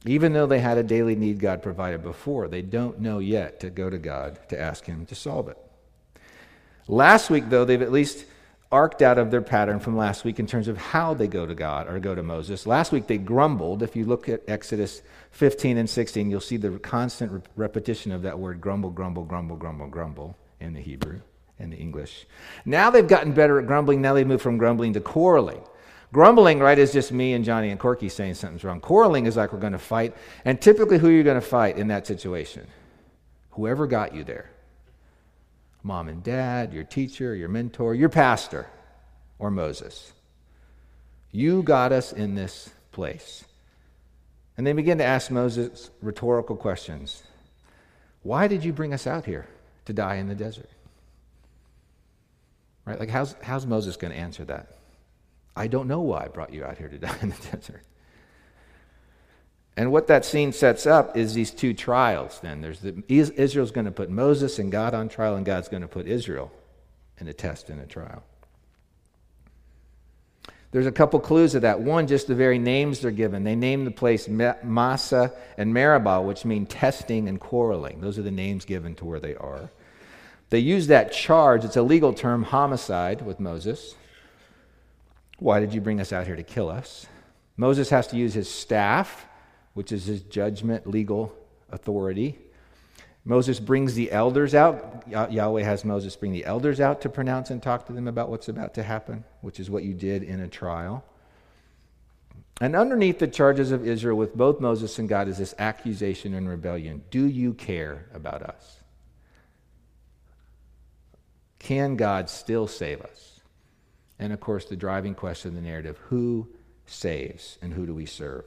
Even 0.06 0.34
though 0.34 0.46
they 0.46 0.60
had 0.60 0.78
a 0.78 0.84
daily 0.84 1.16
need 1.16 1.40
God 1.40 1.64
provided 1.64 2.04
before, 2.04 2.48
they 2.48 2.62
don't 2.62 3.00
know 3.00 3.20
yet 3.20 3.60
to 3.62 3.70
go 3.70 3.90
to 3.90 3.98
God 3.98 4.40
to 4.50 4.60
ask 4.60 4.86
Him 4.86 5.06
to 5.08 5.16
solve 5.16 5.48
it. 5.50 5.58
Last 6.88 7.30
week, 7.32 7.50
though, 7.50 7.66
they've 7.66 7.82
at 7.82 7.92
least 7.92 8.26
arced 8.72 9.02
out 9.02 9.18
of 9.18 9.32
their 9.32 9.42
pattern 9.42 9.80
from 9.80 9.98
last 9.98 10.24
week 10.24 10.40
in 10.40 10.46
terms 10.46 10.68
of 10.68 10.78
how 10.78 11.14
they 11.14 11.28
go 11.28 11.46
to 11.46 11.56
God 11.56 11.88
or 11.88 12.00
go 12.00 12.14
to 12.14 12.22
Moses. 12.22 12.68
Last 12.68 12.92
week, 12.92 13.08
they 13.08 13.18
grumbled. 13.18 13.82
If 13.82 13.96
you 13.96 14.06
look 14.06 14.30
at 14.30 14.42
Exodus 14.48 15.02
15 15.32 15.78
and 15.78 15.90
16, 15.90 16.30
you'll 16.30 16.40
see 16.40 16.58
the 16.58 16.78
constant 16.80 17.46
repetition 17.56 18.12
of 18.12 18.22
that 18.24 18.38
word 18.38 18.62
grumble, 18.62 18.92
grumble, 18.92 19.24
grumble, 19.24 19.56
grumble, 19.56 19.88
grumble 19.88 20.38
in 20.60 20.74
the 20.74 20.82
Hebrew 20.82 21.22
and 21.58 21.72
the 21.72 21.78
English. 21.78 22.28
Now 22.66 22.90
they've 22.90 23.08
gotten 23.08 23.32
better 23.32 23.60
at 23.60 23.66
grumbling. 23.66 24.02
Now 24.02 24.14
they've 24.14 24.28
moved 24.28 24.44
from 24.44 24.58
grumbling 24.58 24.94
to 24.94 25.02
quarreling. 25.02 25.62
Grumbling, 26.16 26.60
right, 26.60 26.80
is 26.80 26.94
just 26.94 27.12
me 27.12 27.34
and 27.34 27.44
Johnny 27.44 27.72
and 27.72 27.78
Corky 27.78 28.08
saying 28.08 28.36
something's 28.36 28.64
wrong. 28.64 28.80
Quarreling 28.80 29.26
is 29.26 29.36
like 29.36 29.52
we're 29.52 29.60
going 29.60 29.74
to 29.74 29.78
fight. 29.78 30.16
And 30.46 30.62
typically, 30.62 30.98
who 30.98 31.08
are 31.08 31.12
you 31.12 31.24
going 31.24 31.36
to 31.36 31.46
fight 31.46 31.78
in 31.78 31.90
that 31.90 32.08
situation? 32.08 32.68
Whoever 33.50 33.86
got 33.86 34.16
you 34.16 34.24
there. 34.24 34.50
Mom 35.84 36.08
and 36.08 36.24
dad, 36.24 36.72
your 36.72 36.86
teacher, 36.86 37.36
your 37.36 37.50
mentor, 37.50 37.94
your 37.94 38.08
pastor, 38.08 38.66
or 39.40 39.52
Moses. 39.52 40.14
You 41.34 41.62
got 41.64 41.92
us 41.92 42.14
in 42.14 42.34
this 42.34 42.70
place. 42.94 43.44
And 44.56 44.66
they 44.66 44.72
begin 44.72 45.00
to 45.00 45.04
ask 45.04 45.30
Moses 45.30 45.92
rhetorical 46.02 46.56
questions. 46.56 47.24
Why 48.24 48.48
did 48.48 48.64
you 48.64 48.72
bring 48.72 48.94
us 48.94 49.06
out 49.06 49.26
here 49.26 49.48
to 49.84 49.92
die 49.92 50.16
in 50.16 50.30
the 50.30 50.36
desert? 50.36 50.70
Right? 52.86 53.02
Like, 53.02 53.10
how's, 53.10 53.36
how's 53.42 53.66
Moses 53.66 53.98
going 53.98 54.14
to 54.14 54.18
answer 54.18 54.46
that? 54.46 54.78
I 55.56 55.68
don't 55.68 55.88
know 55.88 56.02
why 56.02 56.26
I 56.26 56.28
brought 56.28 56.54
you 56.54 56.66
out 56.66 56.78
here 56.78 56.90
to 56.90 56.98
die 57.00 57.18
in 57.22 57.30
the 57.30 57.58
desert. 57.58 57.84
And 59.78 59.92
what 59.92 60.08
that 60.08 60.24
scene 60.24 60.54
sets 60.54 60.86
up 60.86 61.18
is 61.18 61.34
these 61.34 61.52
two 61.52 61.74
trials 61.74 62.40
then. 62.42 62.62
There's 62.62 62.80
the, 62.80 63.04
Israel's 63.10 63.72
going 63.72 63.86
to 63.86 63.92
put 63.92 64.10
Moses 64.10 64.58
and 64.58 64.72
God 64.72 64.94
on 64.94 65.10
trial, 65.10 65.36
and 65.36 65.46
God's 65.46 65.68
going 65.68 65.82
to 65.82 65.88
put 65.88 66.08
Israel 66.08 66.52
in 67.20 67.28
a 67.28 67.34
test 67.34 67.70
in 67.70 67.80
a 67.80 67.86
trial. 67.86 68.24
There's 70.72 70.88
a 70.88 70.92
couple 70.92 71.20
clues 71.20 71.56
of 71.56 71.62
that. 71.62 71.80
One, 71.80 72.08
just 72.08 72.28
the 72.28 72.36
very 72.36 72.60
names 72.60 73.00
they're 73.00 73.12
given. 73.12 73.44
They 73.46 73.56
name 73.56 73.86
the 73.86 73.92
place 73.92 74.28
Massah 74.28 75.32
and 75.58 75.74
Meribah, 75.74 76.22
which 76.22 76.44
mean 76.44 76.66
testing 76.66 77.30
and 77.30 77.40
quarreling. 77.40 78.02
Those 78.02 78.20
are 78.20 78.24
the 78.24 78.32
names 78.32 78.66
given 78.66 78.94
to 78.96 79.06
where 79.06 79.20
they 79.20 79.36
are. 79.36 79.70
They 80.50 80.60
use 80.60 80.88
that 80.88 81.12
charge, 81.12 81.64
it's 81.66 81.78
a 81.78 81.82
legal 81.82 82.14
term, 82.14 82.44
homicide, 82.44 83.22
with 83.22 83.40
Moses. 83.40 83.96
Why 85.38 85.60
did 85.60 85.74
you 85.74 85.82
bring 85.82 86.00
us 86.00 86.14
out 86.14 86.28
here 86.28 86.36
to 86.36 86.44
kill 86.44 86.70
us? 86.70 87.08
Moses 87.58 87.90
has 87.90 88.08
to 88.08 88.18
use 88.18 88.34
his 88.34 88.50
staff, 88.50 89.26
which 89.74 89.92
is 89.92 90.06
his 90.06 90.22
judgment, 90.22 90.88
legal 90.88 91.36
authority. 91.70 92.38
Moses 93.26 93.60
brings 93.60 93.96
the 93.96 94.12
elders 94.12 94.54
out. 94.54 95.04
Yahweh 95.08 95.64
has 95.64 95.84
Moses 95.84 96.16
bring 96.16 96.32
the 96.32 96.46
elders 96.46 96.80
out 96.80 97.02
to 97.02 97.10
pronounce 97.10 97.50
and 97.50 97.62
talk 97.62 97.88
to 97.88 97.94
them 97.94 98.08
about 98.08 98.30
what's 98.30 98.50
about 98.50 98.74
to 98.76 98.84
happen, 98.84 99.24
which 99.42 99.60
is 99.60 99.70
what 99.70 99.84
you 99.84 99.94
did 99.94 100.24
in 100.24 100.42
a 100.42 100.48
trial. 100.48 101.04
And 102.62 102.76
underneath 102.76 103.20
the 103.20 103.28
charges 103.28 103.72
of 103.72 103.86
Israel 103.86 104.16
with 104.16 104.36
both 104.36 104.62
Moses 104.62 104.98
and 105.00 105.10
God 105.10 105.28
is 105.28 105.40
this 105.40 105.56
accusation 105.60 106.34
and 106.34 106.48
rebellion. 106.48 107.04
Do 107.10 107.26
you 107.26 107.54
care 107.54 108.06
about 108.14 108.44
us? 108.44 108.80
Can 111.60 111.96
God 111.96 112.30
still 112.30 112.68
save 112.68 113.02
us? 113.02 113.35
And 114.20 114.32
of 114.32 114.40
course, 114.40 114.66
the 114.66 114.76
driving 114.76 115.14
question 115.14 115.50
of 115.50 115.56
the 115.56 115.62
narrative 115.62 115.98
who 116.10 116.48
saves 116.86 117.58
and 117.62 117.74
who 117.74 117.86
do 117.86 117.94
we 117.94 118.06
serve? 118.06 118.46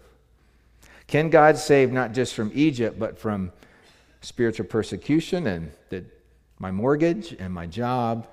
Can 1.07 1.31
God 1.31 1.57
save 1.57 1.93
not 1.93 2.13
just 2.13 2.35
from 2.35 2.51
Egypt, 2.55 2.99
but 2.99 3.19
from 3.19 3.53
spiritual 4.21 4.67
persecution 4.67 5.47
and 5.47 5.71
the, 5.91 6.05
my 6.59 6.71
mortgage 6.71 7.35
and 7.39 7.53
my 7.53 7.67
job, 7.67 8.29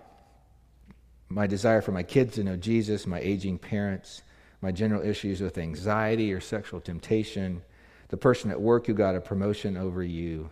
my 1.29 1.47
desire 1.47 1.81
for 1.81 1.91
my 1.91 2.03
kids 2.03 2.35
to 2.35 2.43
know 2.43 2.55
Jesus, 2.55 3.07
my 3.07 3.19
aging 3.19 3.57
parents, 3.57 4.21
my 4.61 4.71
general 4.71 5.01
issues 5.01 5.41
with 5.41 5.57
anxiety 5.57 6.33
or 6.33 6.41
sexual 6.41 6.79
temptation, 6.79 7.61
the 8.09 8.17
person 8.17 8.51
at 8.51 8.59
work 8.59 8.87
who 8.87 8.93
got 8.93 9.15
a 9.15 9.21
promotion 9.21 9.77
over 9.77 10.03
you. 10.03 10.49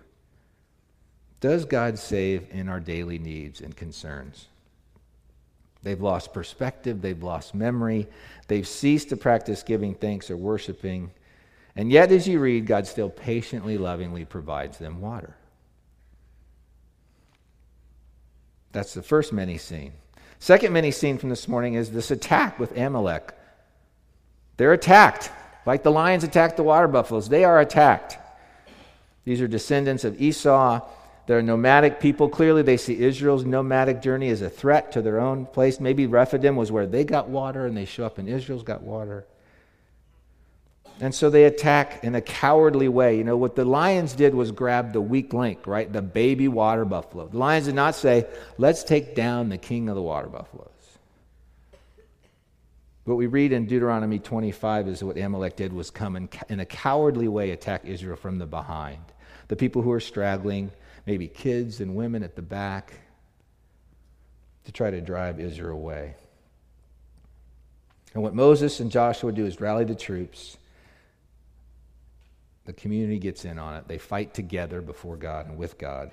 Does 1.39 1.65
God 1.65 1.99
save 1.99 2.47
in 2.51 2.69
our 2.69 2.79
daily 2.79 3.19
needs 3.19 3.59
and 3.59 3.75
concerns? 3.75 4.47
They've 5.83 6.01
lost 6.01 6.33
perspective, 6.33 7.01
they've 7.01 7.21
lost 7.21 7.53
memory, 7.53 8.07
they've 8.47 8.67
ceased 8.67 9.09
to 9.09 9.17
practice 9.17 9.63
giving 9.63 9.93
thanks 9.93 10.31
or 10.31 10.37
worshiping. 10.37 11.11
And 11.75 11.91
yet, 11.91 12.11
as 12.11 12.27
you 12.27 12.39
read, 12.39 12.65
God 12.65 12.87
still 12.87 13.09
patiently, 13.09 13.77
lovingly 13.77 14.23
provides 14.23 14.77
them 14.77 15.01
water. 15.01 15.35
That's 18.71 18.93
the 18.93 19.03
first 19.03 19.33
mini 19.33 19.57
scene. 19.57 19.93
Second 20.39 20.73
mini 20.73 20.91
scene 20.91 21.17
from 21.17 21.29
this 21.29 21.47
morning 21.47 21.75
is 21.75 21.91
this 21.91 22.11
attack 22.11 22.59
with 22.59 22.77
Amalek. 22.77 23.33
They're 24.57 24.73
attacked, 24.73 25.31
like 25.65 25.83
the 25.83 25.91
lions 25.91 26.23
attacked 26.23 26.57
the 26.57 26.63
water 26.63 26.87
buffaloes. 26.87 27.27
They 27.29 27.43
are 27.43 27.59
attacked. 27.59 28.17
These 29.25 29.41
are 29.41 29.47
descendants 29.47 30.03
of 30.03 30.21
Esau. 30.21 30.81
They're 31.25 31.41
nomadic 31.41 31.99
people. 31.99 32.27
Clearly, 32.27 32.63
they 32.63 32.77
see 32.77 32.99
Israel's 32.99 33.45
nomadic 33.45 34.01
journey 34.01 34.29
as 34.29 34.41
a 34.41 34.49
threat 34.49 34.91
to 34.93 35.01
their 35.01 35.19
own 35.19 35.45
place. 35.45 35.79
Maybe 35.79 36.05
Rephidim 36.05 36.55
was 36.55 36.71
where 36.71 36.85
they 36.85 37.03
got 37.03 37.29
water, 37.29 37.65
and 37.65 37.77
they 37.77 37.85
show 37.85 38.05
up, 38.05 38.17
and 38.17 38.27
Israel's 38.27 38.63
got 38.63 38.81
water. 38.81 39.25
And 40.99 41.13
so 41.13 41.29
they 41.29 41.45
attack 41.45 42.03
in 42.03 42.13
a 42.15 42.21
cowardly 42.21 42.87
way. 42.87 43.17
You 43.17 43.23
know, 43.23 43.37
what 43.37 43.55
the 43.55 43.65
lions 43.65 44.13
did 44.13 44.35
was 44.35 44.51
grab 44.51 44.93
the 44.93 45.01
weak 45.01 45.33
link, 45.33 45.65
right? 45.65 45.91
The 45.91 46.01
baby 46.01 46.47
water 46.47 46.85
buffalo. 46.85 47.27
The 47.27 47.37
lions 47.37 47.65
did 47.65 47.75
not 47.75 47.95
say, 47.95 48.27
let's 48.57 48.83
take 48.83 49.15
down 49.15 49.49
the 49.49 49.57
king 49.57 49.89
of 49.89 49.95
the 49.95 50.01
water 50.01 50.27
buffaloes. 50.27 50.69
What 53.05 53.17
we 53.17 53.27
read 53.27 53.51
in 53.51 53.65
Deuteronomy 53.65 54.19
25 54.19 54.87
is 54.87 55.03
what 55.03 55.17
Amalek 55.17 55.57
did 55.57 55.73
was 55.73 55.89
come 55.89 56.15
and 56.15 56.29
in 56.47 56.61
a 56.61 56.65
cowardly 56.65 57.27
way 57.27 57.51
attack 57.51 57.83
Israel 57.85 58.15
from 58.15 58.37
the 58.37 58.45
behind. 58.45 59.03
The 59.49 59.57
people 59.57 59.81
who 59.81 59.91
are 59.91 59.99
straggling, 59.99 60.71
maybe 61.05 61.27
kids 61.27 61.81
and 61.81 61.95
women 61.95 62.23
at 62.23 62.35
the 62.35 62.41
back, 62.41 62.93
to 64.65 64.71
try 64.71 64.89
to 64.89 65.01
drive 65.01 65.39
Israel 65.39 65.75
away. 65.75 66.15
And 68.13 68.23
what 68.23 68.33
Moses 68.33 68.79
and 68.79 68.89
Joshua 68.89 69.31
do 69.31 69.45
is 69.45 69.59
rally 69.59 69.83
the 69.83 69.95
troops 69.95 70.57
the 72.65 72.73
community 72.73 73.19
gets 73.19 73.45
in 73.45 73.59
on 73.59 73.75
it. 73.75 73.87
They 73.87 73.97
fight 73.97 74.33
together 74.33 74.81
before 74.81 75.17
God 75.17 75.47
and 75.47 75.57
with 75.57 75.77
God. 75.77 76.11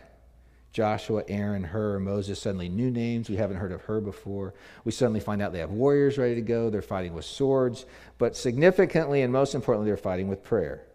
Joshua, 0.73 1.25
Aaron, 1.29 1.65
Hur, 1.65 1.99
Moses, 1.99 2.41
suddenly 2.41 2.69
new 2.69 2.91
names. 2.91 3.29
We 3.29 3.37
haven't 3.37 3.57
heard 3.57 3.73
of 3.73 3.83
Hur 3.83 4.01
before. 4.01 4.55
We 4.85 4.93
suddenly 4.93 5.21
find 5.21 5.43
out 5.43 5.53
they 5.53 5.59
have 5.59 5.71
warriors 5.71 6.17
ready 6.17 6.37
to 6.37 6.41
go. 6.41 6.71
They're 6.71 6.83
fighting 6.83 7.13
with 7.13 7.25
swords. 7.25 7.87
But 8.19 8.37
significantly 8.37 9.23
and 9.23 9.33
most 9.33 9.55
importantly, 9.55 9.91
they're 9.91 9.97
fighting 9.97 10.29
with 10.29 10.45
prayer. 10.45 10.87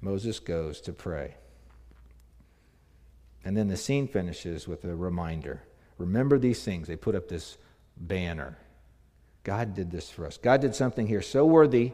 Moses 0.00 0.40
goes 0.40 0.80
to 0.82 0.92
pray. 0.92 1.34
And 3.44 3.56
then 3.56 3.68
the 3.68 3.76
scene 3.76 4.08
finishes 4.08 4.66
with 4.66 4.84
a 4.84 4.94
reminder. 4.94 5.62
Remember 5.98 6.38
these 6.38 6.64
things. 6.64 6.88
They 6.88 6.96
put 6.96 7.14
up 7.14 7.28
this 7.28 7.58
banner. 7.96 8.56
God 9.42 9.74
did 9.74 9.90
this 9.90 10.10
for 10.10 10.26
us. 10.26 10.38
God 10.38 10.60
did 10.60 10.74
something 10.74 11.06
here 11.06 11.22
so 11.22 11.44
worthy 11.44 11.92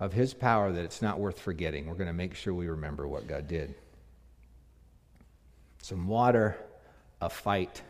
of 0.00 0.12
His 0.12 0.34
power 0.34 0.72
that 0.72 0.84
it's 0.84 1.00
not 1.00 1.18
worth 1.18 1.38
forgetting. 1.38 1.86
We're 1.86 1.94
going 1.94 2.08
to 2.08 2.12
make 2.12 2.34
sure 2.34 2.52
we 2.52 2.66
remember 2.66 3.06
what 3.06 3.28
God 3.28 3.46
did. 3.46 3.74
Some 5.80 6.08
water, 6.08 6.56
a 7.20 7.30
fight, 7.30 7.80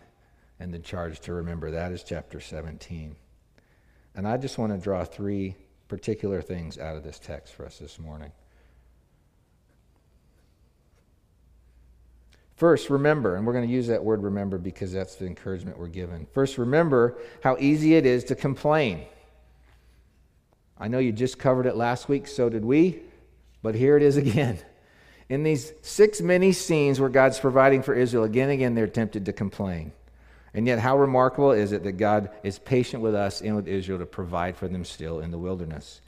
and 0.60 0.72
the 0.72 0.78
charge 0.78 1.20
to 1.20 1.32
remember. 1.32 1.70
That 1.70 1.92
is 1.92 2.02
chapter 2.02 2.40
17. 2.40 3.16
And 4.14 4.28
I 4.28 4.36
just 4.36 4.58
want 4.58 4.72
to 4.72 4.78
draw 4.78 5.04
three 5.04 5.56
particular 5.88 6.42
things 6.42 6.78
out 6.78 6.96
of 6.96 7.02
this 7.02 7.18
text 7.18 7.54
for 7.54 7.64
us 7.64 7.78
this 7.78 7.98
morning. 7.98 8.32
First, 12.56 12.88
remember, 12.88 13.36
and 13.36 13.46
we're 13.46 13.52
going 13.52 13.66
to 13.68 13.72
use 13.72 13.88
that 13.88 14.02
word 14.02 14.22
remember 14.22 14.56
because 14.56 14.90
that's 14.90 15.16
the 15.16 15.26
encouragement 15.26 15.78
we're 15.78 15.88
given. 15.88 16.26
First, 16.32 16.56
remember 16.56 17.18
how 17.42 17.56
easy 17.60 17.96
it 17.96 18.06
is 18.06 18.24
to 18.24 18.34
complain. 18.34 19.04
I 20.78 20.88
know 20.88 20.98
you 20.98 21.12
just 21.12 21.38
covered 21.38 21.66
it 21.66 21.76
last 21.76 22.08
week, 22.08 22.26
so 22.26 22.48
did 22.48 22.64
we, 22.64 23.02
but 23.62 23.74
here 23.74 23.96
it 23.96 24.02
is 24.02 24.16
again. 24.16 24.58
In 25.28 25.42
these 25.42 25.72
six 25.82 26.20
mini 26.20 26.52
scenes 26.52 26.98
where 26.98 27.08
God's 27.10 27.38
providing 27.38 27.82
for 27.82 27.94
Israel, 27.94 28.24
again 28.24 28.44
and 28.44 28.52
again 28.52 28.74
they're 28.74 28.86
tempted 28.86 29.26
to 29.26 29.32
complain. 29.32 29.92
And 30.54 30.66
yet, 30.66 30.78
how 30.78 30.96
remarkable 30.96 31.52
is 31.52 31.72
it 31.72 31.84
that 31.84 31.92
God 31.92 32.30
is 32.42 32.58
patient 32.58 33.02
with 33.02 33.14
us 33.14 33.42
and 33.42 33.54
with 33.54 33.68
Israel 33.68 33.98
to 33.98 34.06
provide 34.06 34.56
for 34.56 34.68
them 34.68 34.86
still 34.86 35.20
in 35.20 35.30
the 35.30 35.38
wilderness? 35.38 36.00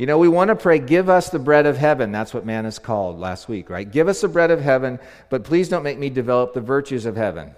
You 0.00 0.06
know, 0.06 0.16
we 0.16 0.28
want 0.28 0.48
to 0.48 0.56
pray, 0.56 0.78
give 0.78 1.10
us 1.10 1.28
the 1.28 1.38
bread 1.38 1.66
of 1.66 1.76
heaven. 1.76 2.10
That's 2.10 2.32
what 2.32 2.46
man 2.46 2.64
is 2.64 2.78
called 2.78 3.20
last 3.20 3.50
week, 3.50 3.68
right? 3.68 3.88
Give 3.88 4.08
us 4.08 4.22
the 4.22 4.28
bread 4.28 4.50
of 4.50 4.62
heaven, 4.62 4.98
but 5.28 5.44
please 5.44 5.68
don't 5.68 5.82
make 5.82 5.98
me 5.98 6.08
develop 6.08 6.54
the 6.54 6.62
virtues 6.62 7.04
of 7.04 7.16
heaven. 7.16 7.54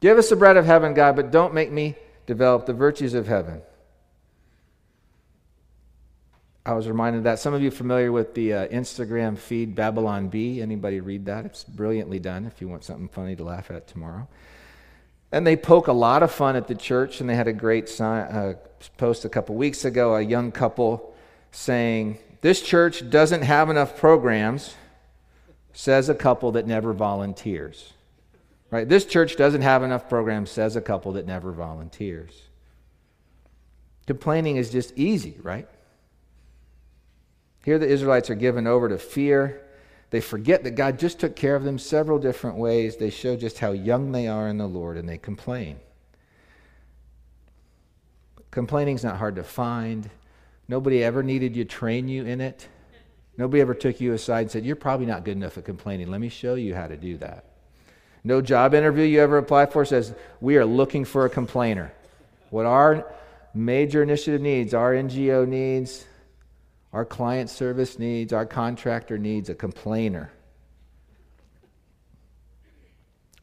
Give 0.00 0.18
us 0.18 0.28
the 0.28 0.36
bread 0.36 0.58
of 0.58 0.66
heaven, 0.66 0.92
God, 0.92 1.16
but 1.16 1.30
don't 1.30 1.54
make 1.54 1.72
me 1.72 1.94
develop 2.26 2.66
the 2.66 2.74
virtues 2.74 3.14
of 3.14 3.26
heaven. 3.26 3.62
I 6.66 6.74
was 6.74 6.86
reminded 6.88 7.24
that 7.24 7.38
some 7.38 7.54
of 7.54 7.62
you 7.62 7.70
familiar 7.70 8.12
with 8.12 8.34
the 8.34 8.52
uh, 8.52 8.68
Instagram 8.68 9.38
feed 9.38 9.74
Babylon 9.74 10.28
Bee. 10.28 10.60
Anybody 10.60 11.00
read 11.00 11.24
that? 11.24 11.46
It's 11.46 11.64
brilliantly 11.64 12.18
done. 12.18 12.44
If 12.44 12.60
you 12.60 12.68
want 12.68 12.84
something 12.84 13.08
funny 13.08 13.34
to 13.36 13.44
laugh 13.44 13.70
at 13.70 13.86
tomorrow, 13.86 14.28
and 15.32 15.46
they 15.46 15.56
poke 15.56 15.88
a 15.88 15.92
lot 15.92 16.22
of 16.22 16.30
fun 16.30 16.56
at 16.56 16.68
the 16.68 16.74
church. 16.74 17.20
And 17.20 17.28
they 17.28 17.34
had 17.34 17.48
a 17.48 17.52
great 17.52 17.88
sign, 17.88 18.22
uh, 18.22 18.54
post 18.96 19.24
a 19.24 19.28
couple 19.28 19.54
weeks 19.54 19.84
ago. 19.84 20.14
A 20.14 20.20
young 20.20 20.52
couple 20.52 21.14
saying, 21.50 22.18
"This 22.40 22.62
church 22.62 23.08
doesn't 23.10 23.42
have 23.42 23.70
enough 23.70 23.96
programs," 23.96 24.74
says 25.72 26.08
a 26.08 26.14
couple 26.14 26.52
that 26.52 26.66
never 26.66 26.92
volunteers. 26.92 27.92
Right? 28.70 28.88
This 28.88 29.04
church 29.04 29.36
doesn't 29.36 29.62
have 29.62 29.82
enough 29.82 30.08
programs, 30.08 30.50
says 30.50 30.74
a 30.74 30.80
couple 30.80 31.12
that 31.12 31.26
never 31.26 31.52
volunteers. 31.52 32.48
Complaining 34.06 34.56
is 34.56 34.70
just 34.70 34.96
easy, 34.96 35.38
right? 35.42 35.68
Here, 37.64 37.78
the 37.78 37.88
Israelites 37.88 38.30
are 38.30 38.36
given 38.36 38.66
over 38.66 38.88
to 38.88 38.98
fear. 38.98 39.65
They 40.10 40.20
forget 40.20 40.64
that 40.64 40.76
God 40.76 40.98
just 40.98 41.18
took 41.18 41.34
care 41.34 41.56
of 41.56 41.64
them 41.64 41.78
several 41.78 42.18
different 42.18 42.56
ways. 42.56 42.96
They 42.96 43.10
show 43.10 43.36
just 43.36 43.58
how 43.58 43.72
young 43.72 44.12
they 44.12 44.28
are 44.28 44.48
in 44.48 44.58
the 44.58 44.66
Lord, 44.66 44.96
and 44.96 45.08
they 45.08 45.18
complain. 45.18 45.78
Complaining 48.50 48.94
is 48.94 49.04
not 49.04 49.16
hard 49.18 49.36
to 49.36 49.42
find. 49.42 50.08
Nobody 50.68 51.02
ever 51.02 51.22
needed 51.22 51.56
you 51.56 51.64
train 51.64 52.08
you 52.08 52.24
in 52.24 52.40
it. 52.40 52.68
Nobody 53.36 53.60
ever 53.60 53.74
took 53.74 54.00
you 54.00 54.14
aside 54.14 54.42
and 54.42 54.50
said, 54.50 54.64
You're 54.64 54.76
probably 54.76 55.06
not 55.06 55.24
good 55.24 55.36
enough 55.36 55.58
at 55.58 55.64
complaining. 55.64 56.10
Let 56.10 56.20
me 56.20 56.28
show 56.28 56.54
you 56.54 56.74
how 56.74 56.86
to 56.86 56.96
do 56.96 57.18
that. 57.18 57.44
No 58.24 58.40
job 58.40 58.74
interview 58.74 59.04
you 59.04 59.20
ever 59.20 59.38
apply 59.38 59.66
for 59.66 59.84
says, 59.84 60.14
We 60.40 60.56
are 60.56 60.64
looking 60.64 61.04
for 61.04 61.26
a 61.26 61.30
complainer. 61.30 61.92
What 62.50 62.66
our 62.66 63.12
major 63.52 64.02
initiative 64.02 64.40
needs, 64.40 64.72
our 64.72 64.94
NGO 64.94 65.46
needs, 65.46 66.06
our 66.96 67.04
client 67.04 67.50
service 67.50 67.98
needs, 67.98 68.32
our 68.32 68.46
contractor 68.46 69.18
needs 69.18 69.50
a 69.50 69.54
complainer. 69.54 70.32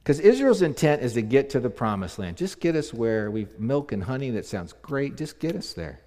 Because 0.02 0.20
Israel's 0.20 0.64
intent 0.64 1.04
is 1.04 1.14
to 1.14 1.22
get 1.22 1.52
to 1.52 1.60
the 1.60 1.70
promised 1.70 2.18
land. 2.18 2.36
Just 2.36 2.60
get 2.60 2.76
us 2.76 2.92
where 2.92 3.30
we've 3.30 3.60
milk 3.60 3.92
and 3.92 4.04
honey, 4.04 4.32
that 4.32 4.48
sounds 4.48 4.74
great. 4.82 5.18
Just 5.18 5.38
get 5.38 5.56
us 5.56 5.74
there. 5.74 6.00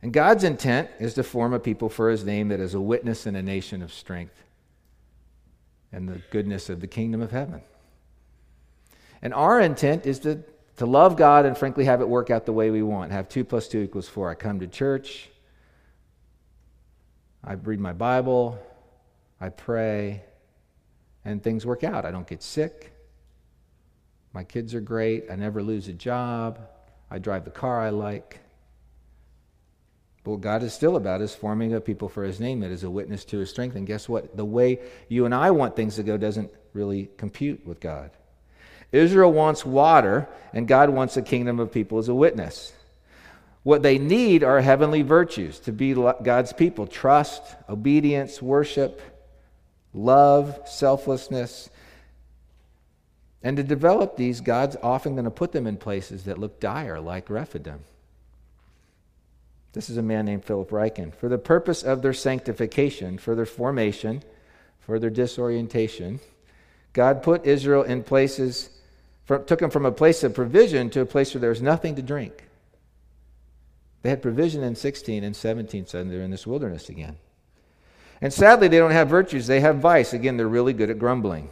And 0.00 0.14
God's 0.14 0.44
intent 0.44 0.88
is 0.98 1.12
to 1.12 1.22
form 1.22 1.52
a 1.52 1.58
people 1.60 1.90
for 1.90 2.08
his 2.08 2.24
name 2.24 2.48
that 2.48 2.58
is 2.58 2.72
a 2.72 2.80
witness 2.80 3.26
in 3.26 3.36
a 3.36 3.42
nation 3.42 3.82
of 3.82 3.92
strength 3.92 4.42
and 5.92 6.08
the 6.08 6.22
goodness 6.30 6.70
of 6.70 6.80
the 6.80 6.86
kingdom 6.86 7.20
of 7.20 7.32
heaven. 7.32 7.60
And 9.20 9.34
our 9.34 9.60
intent 9.60 10.06
is 10.06 10.20
to, 10.20 10.42
to 10.78 10.86
love 10.86 11.18
God 11.18 11.44
and 11.44 11.54
frankly 11.54 11.84
have 11.84 12.00
it 12.00 12.08
work 12.08 12.30
out 12.30 12.46
the 12.46 12.54
way 12.54 12.70
we 12.70 12.82
want. 12.82 13.12
Have 13.12 13.28
two 13.28 13.44
plus 13.44 13.68
two 13.68 13.82
equals 13.82 14.08
four. 14.08 14.30
I 14.30 14.34
come 14.34 14.60
to 14.60 14.66
church, 14.66 15.28
I 17.46 17.52
read 17.52 17.78
my 17.78 17.92
Bible, 17.92 18.58
I 19.40 19.50
pray, 19.50 20.24
and 21.24 21.42
things 21.42 21.64
work 21.64 21.84
out. 21.84 22.04
I 22.04 22.10
don't 22.10 22.26
get 22.26 22.42
sick. 22.42 22.92
My 24.32 24.42
kids 24.42 24.74
are 24.74 24.80
great. 24.80 25.30
I 25.30 25.36
never 25.36 25.62
lose 25.62 25.86
a 25.86 25.92
job. 25.92 26.58
I 27.10 27.18
drive 27.18 27.44
the 27.44 27.50
car 27.52 27.80
I 27.80 27.90
like. 27.90 28.40
But 30.24 30.32
what 30.32 30.40
God 30.40 30.64
is 30.64 30.74
still 30.74 30.96
about 30.96 31.22
is 31.22 31.36
forming 31.36 31.72
a 31.72 31.80
people 31.80 32.08
for 32.08 32.24
his 32.24 32.40
name 32.40 32.60
that 32.60 32.72
is 32.72 32.82
a 32.82 32.90
witness 32.90 33.24
to 33.26 33.38
his 33.38 33.48
strength. 33.48 33.76
And 33.76 33.86
guess 33.86 34.08
what? 34.08 34.36
The 34.36 34.44
way 34.44 34.80
you 35.08 35.24
and 35.24 35.32
I 35.32 35.52
want 35.52 35.76
things 35.76 35.94
to 35.96 36.02
go 36.02 36.16
doesn't 36.16 36.50
really 36.72 37.08
compute 37.16 37.64
with 37.64 37.78
God. 37.78 38.10
Israel 38.90 39.32
wants 39.32 39.64
water, 39.64 40.28
and 40.52 40.66
God 40.66 40.90
wants 40.90 41.16
a 41.16 41.22
kingdom 41.22 41.60
of 41.60 41.70
people 41.70 41.98
as 41.98 42.08
a 42.08 42.14
witness. 42.14 42.72
What 43.66 43.82
they 43.82 43.98
need 43.98 44.44
are 44.44 44.60
heavenly 44.60 45.02
virtues 45.02 45.58
to 45.58 45.72
be 45.72 45.92
God's 45.92 46.52
people 46.52 46.86
trust, 46.86 47.42
obedience, 47.68 48.40
worship, 48.40 49.02
love, 49.92 50.60
selflessness. 50.68 51.68
And 53.42 53.56
to 53.56 53.64
develop 53.64 54.16
these, 54.16 54.40
God's 54.40 54.76
often 54.84 55.14
going 55.14 55.24
to 55.24 55.32
put 55.32 55.50
them 55.50 55.66
in 55.66 55.78
places 55.78 56.22
that 56.26 56.38
look 56.38 56.60
dire, 56.60 57.00
like 57.00 57.28
Rephidim. 57.28 57.80
This 59.72 59.90
is 59.90 59.96
a 59.96 60.02
man 60.02 60.26
named 60.26 60.44
Philip 60.44 60.70
Ryken. 60.70 61.12
For 61.12 61.28
the 61.28 61.36
purpose 61.36 61.82
of 61.82 62.02
their 62.02 62.14
sanctification, 62.14 63.18
for 63.18 63.34
their 63.34 63.46
formation, 63.46 64.22
for 64.78 65.00
their 65.00 65.10
disorientation, 65.10 66.20
God 66.92 67.20
put 67.20 67.44
Israel 67.44 67.82
in 67.82 68.04
places, 68.04 68.70
took 69.26 69.58
them 69.58 69.70
from 69.70 69.86
a 69.86 69.90
place 69.90 70.22
of 70.22 70.34
provision 70.34 70.88
to 70.90 71.00
a 71.00 71.04
place 71.04 71.34
where 71.34 71.40
there 71.40 71.50
was 71.50 71.60
nothing 71.60 71.96
to 71.96 72.02
drink. 72.02 72.44
They 74.06 74.10
had 74.10 74.22
provision 74.22 74.62
in 74.62 74.76
16 74.76 75.24
and 75.24 75.34
17, 75.34 75.86
so 75.86 76.04
they're 76.04 76.20
in 76.20 76.30
this 76.30 76.46
wilderness 76.46 76.90
again. 76.90 77.16
And 78.20 78.32
sadly, 78.32 78.68
they 78.68 78.78
don't 78.78 78.92
have 78.92 79.08
virtues, 79.08 79.48
they 79.48 79.58
have 79.58 79.78
vice. 79.78 80.12
Again, 80.12 80.36
they're 80.36 80.46
really 80.46 80.74
good 80.74 80.90
at 80.90 81.00
grumbling. 81.00 81.50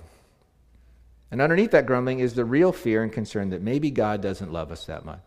And 1.32 1.42
underneath 1.42 1.72
that 1.72 1.84
grumbling 1.84 2.20
is 2.20 2.34
the 2.34 2.44
real 2.44 2.70
fear 2.70 3.02
and 3.02 3.12
concern 3.12 3.50
that 3.50 3.60
maybe 3.60 3.90
God 3.90 4.22
doesn't 4.22 4.52
love 4.52 4.70
us 4.70 4.86
that 4.86 5.04
much. 5.04 5.18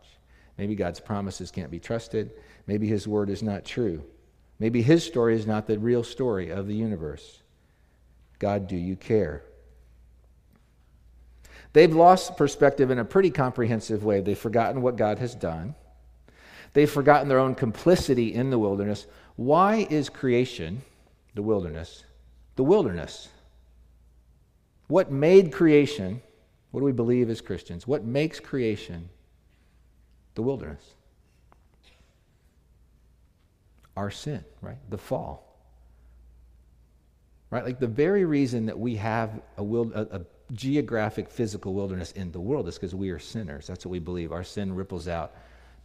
Maybe 0.57 0.73
God's 0.73 1.01
promises 1.01 1.51
can't 1.51 1.69
be 1.69 1.81
trusted. 1.81 2.31
Maybe 2.65 2.87
his 2.87 3.09
word 3.09 3.29
is 3.29 3.43
not 3.43 3.65
true. 3.65 4.05
Maybe 4.57 4.81
his 4.81 5.03
story 5.03 5.35
is 5.35 5.45
not 5.45 5.67
the 5.67 5.77
real 5.77 6.05
story 6.05 6.49
of 6.51 6.65
the 6.65 6.75
universe. 6.75 7.43
God, 8.39 8.69
do 8.69 8.77
you 8.77 8.95
care? 8.95 9.43
They've 11.73 11.93
lost 11.93 12.37
perspective 12.37 12.89
in 12.89 12.99
a 12.99 13.03
pretty 13.03 13.31
comprehensive 13.31 14.05
way. 14.05 14.21
They've 14.21 14.39
forgotten 14.39 14.81
what 14.81 14.95
God 14.95 15.19
has 15.19 15.35
done. 15.35 15.75
They've 16.73 16.89
forgotten 16.89 17.27
their 17.27 17.39
own 17.39 17.56
complicity 17.56 18.34
in 18.34 18.49
the 18.49 18.60
wilderness. 18.60 19.08
Why 19.36 19.88
is 19.89 20.10
creation, 20.10 20.82
the 21.36 21.41
wilderness, 21.41 22.03
the 22.56 22.63
wilderness? 22.63 23.30
What 24.88 25.12
made 25.12 25.51
creation, 25.51 26.21
what 26.71 26.82
do 26.82 26.86
we 26.86 26.91
believe 26.91 27.30
as 27.30 27.41
Christians? 27.41 27.88
What 27.88 28.03
makes 28.03 28.39
creation 28.39 29.10
the 30.36 30.41
wilderness? 30.41 30.93
Our 33.95 34.12
sin, 34.12 34.43
right? 34.62 34.77
The 34.89 34.97
fall. 34.97 35.43
Right? 37.49 37.63
Like 37.63 37.80
the 37.80 37.88
very 37.88 38.25
reason 38.25 38.65
that 38.67 38.77
we 38.77 38.95
have 38.97 39.41
a, 39.58 39.63
wild, 39.63 39.93
a, 39.93 40.17
a 40.17 40.21
geographic 40.53 41.30
physical 41.30 41.73
wilderness 41.73 42.12
in 42.12 42.32
the 42.32 42.39
world 42.39 42.67
is 42.67 42.75
because 42.75 42.93
we 42.93 43.10
are 43.10 43.19
sinners. 43.19 43.67
That's 43.67 43.86
what 43.86 43.91
we 43.91 43.99
believe. 43.99 44.32
Our 44.32 44.43
sin 44.43 44.75
ripples 44.75 45.08
out 45.08 45.34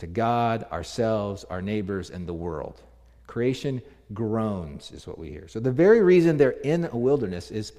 to 0.02 0.08
God, 0.08 0.66
ourselves, 0.72 1.44
our 1.44 1.62
neighbors, 1.62 2.10
and 2.10 2.26
the 2.26 2.34
world. 2.34 2.82
Creation 3.28 3.80
groans, 4.12 4.90
is 4.90 5.06
what 5.06 5.16
we 5.16 5.30
hear. 5.30 5.46
So 5.46 5.60
the 5.60 5.70
very 5.70 6.02
reason 6.02 6.36
they're 6.36 6.50
in 6.50 6.86
a 6.86 6.96
wilderness 6.96 7.52
is 7.52 7.72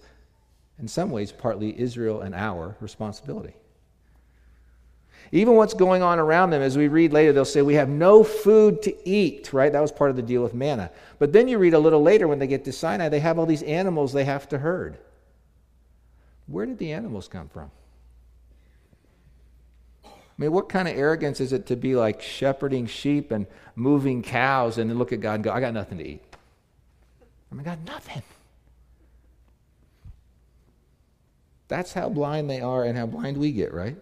in 0.79 0.87
some 0.87 1.11
ways, 1.11 1.33
partly 1.33 1.77
Israel 1.77 2.21
and 2.21 2.33
our 2.33 2.77
responsibility. 2.79 3.53
Even 5.33 5.55
what's 5.55 5.73
going 5.73 6.01
on 6.01 6.17
around 6.17 6.51
them, 6.51 6.61
as 6.61 6.77
we 6.77 6.87
read 6.87 7.11
later, 7.11 7.33
they'll 7.33 7.43
say, 7.43 7.61
We 7.61 7.73
have 7.73 7.89
no 7.89 8.23
food 8.23 8.81
to 8.83 9.07
eat, 9.09 9.51
right? 9.51 9.73
That 9.73 9.81
was 9.81 9.91
part 9.91 10.09
of 10.09 10.15
the 10.15 10.21
deal 10.21 10.43
with 10.43 10.53
manna. 10.53 10.91
But 11.19 11.33
then 11.33 11.49
you 11.49 11.57
read 11.57 11.73
a 11.73 11.79
little 11.79 12.01
later 12.01 12.29
when 12.29 12.39
they 12.39 12.47
get 12.47 12.63
to 12.65 12.71
Sinai, 12.71 13.09
they 13.09 13.19
have 13.19 13.37
all 13.37 13.45
these 13.45 13.63
animals 13.63 14.13
they 14.13 14.23
have 14.23 14.47
to 14.47 14.59
herd. 14.59 14.97
Where 16.47 16.65
did 16.65 16.77
the 16.77 16.93
animals 16.93 17.27
come 17.27 17.49
from? 17.49 17.69
I 20.37 20.41
mean, 20.41 20.51
what 20.51 20.67
kind 20.67 20.87
of 20.87 20.97
arrogance 20.97 21.39
is 21.39 21.53
it 21.53 21.67
to 21.67 21.75
be 21.75 21.95
like 21.95 22.21
shepherding 22.21 22.87
sheep 22.87 23.31
and 23.31 23.45
moving 23.75 24.23
cows 24.23 24.77
and 24.77 24.89
then 24.89 24.97
look 24.97 25.13
at 25.13 25.21
God 25.21 25.35
and 25.35 25.43
go, 25.43 25.51
I 25.51 25.59
got 25.59 25.73
nothing 25.73 25.99
to 25.99 26.07
eat? 26.07 26.23
I 27.51 27.55
mean, 27.55 27.61
I 27.61 27.75
got 27.75 27.85
nothing. 27.85 28.23
That's 31.67 31.93
how 31.93 32.09
blind 32.09 32.49
they 32.49 32.61
are 32.61 32.83
and 32.83 32.97
how 32.97 33.05
blind 33.05 33.37
we 33.37 33.51
get, 33.51 33.73
right? 33.73 33.95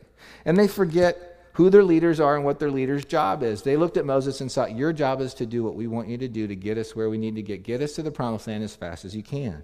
And 0.45 0.57
they 0.57 0.67
forget 0.67 1.31
who 1.53 1.69
their 1.69 1.83
leaders 1.83 2.19
are 2.19 2.35
and 2.35 2.45
what 2.45 2.59
their 2.59 2.71
leader's 2.71 3.05
job 3.05 3.43
is. 3.43 3.61
They 3.61 3.75
looked 3.75 3.97
at 3.97 4.05
Moses 4.05 4.39
and 4.41 4.51
thought, 4.51 4.75
Your 4.75 4.93
job 4.93 5.21
is 5.21 5.33
to 5.35 5.45
do 5.45 5.63
what 5.63 5.75
we 5.75 5.87
want 5.87 6.07
you 6.07 6.17
to 6.17 6.27
do 6.27 6.47
to 6.47 6.55
get 6.55 6.77
us 6.77 6.95
where 6.95 7.09
we 7.09 7.17
need 7.17 7.35
to 7.35 7.41
get. 7.41 7.63
Get 7.63 7.81
us 7.81 7.93
to 7.93 8.03
the 8.03 8.11
promised 8.11 8.47
land 8.47 8.63
as 8.63 8.75
fast 8.75 9.05
as 9.05 9.15
you 9.15 9.23
can. 9.23 9.63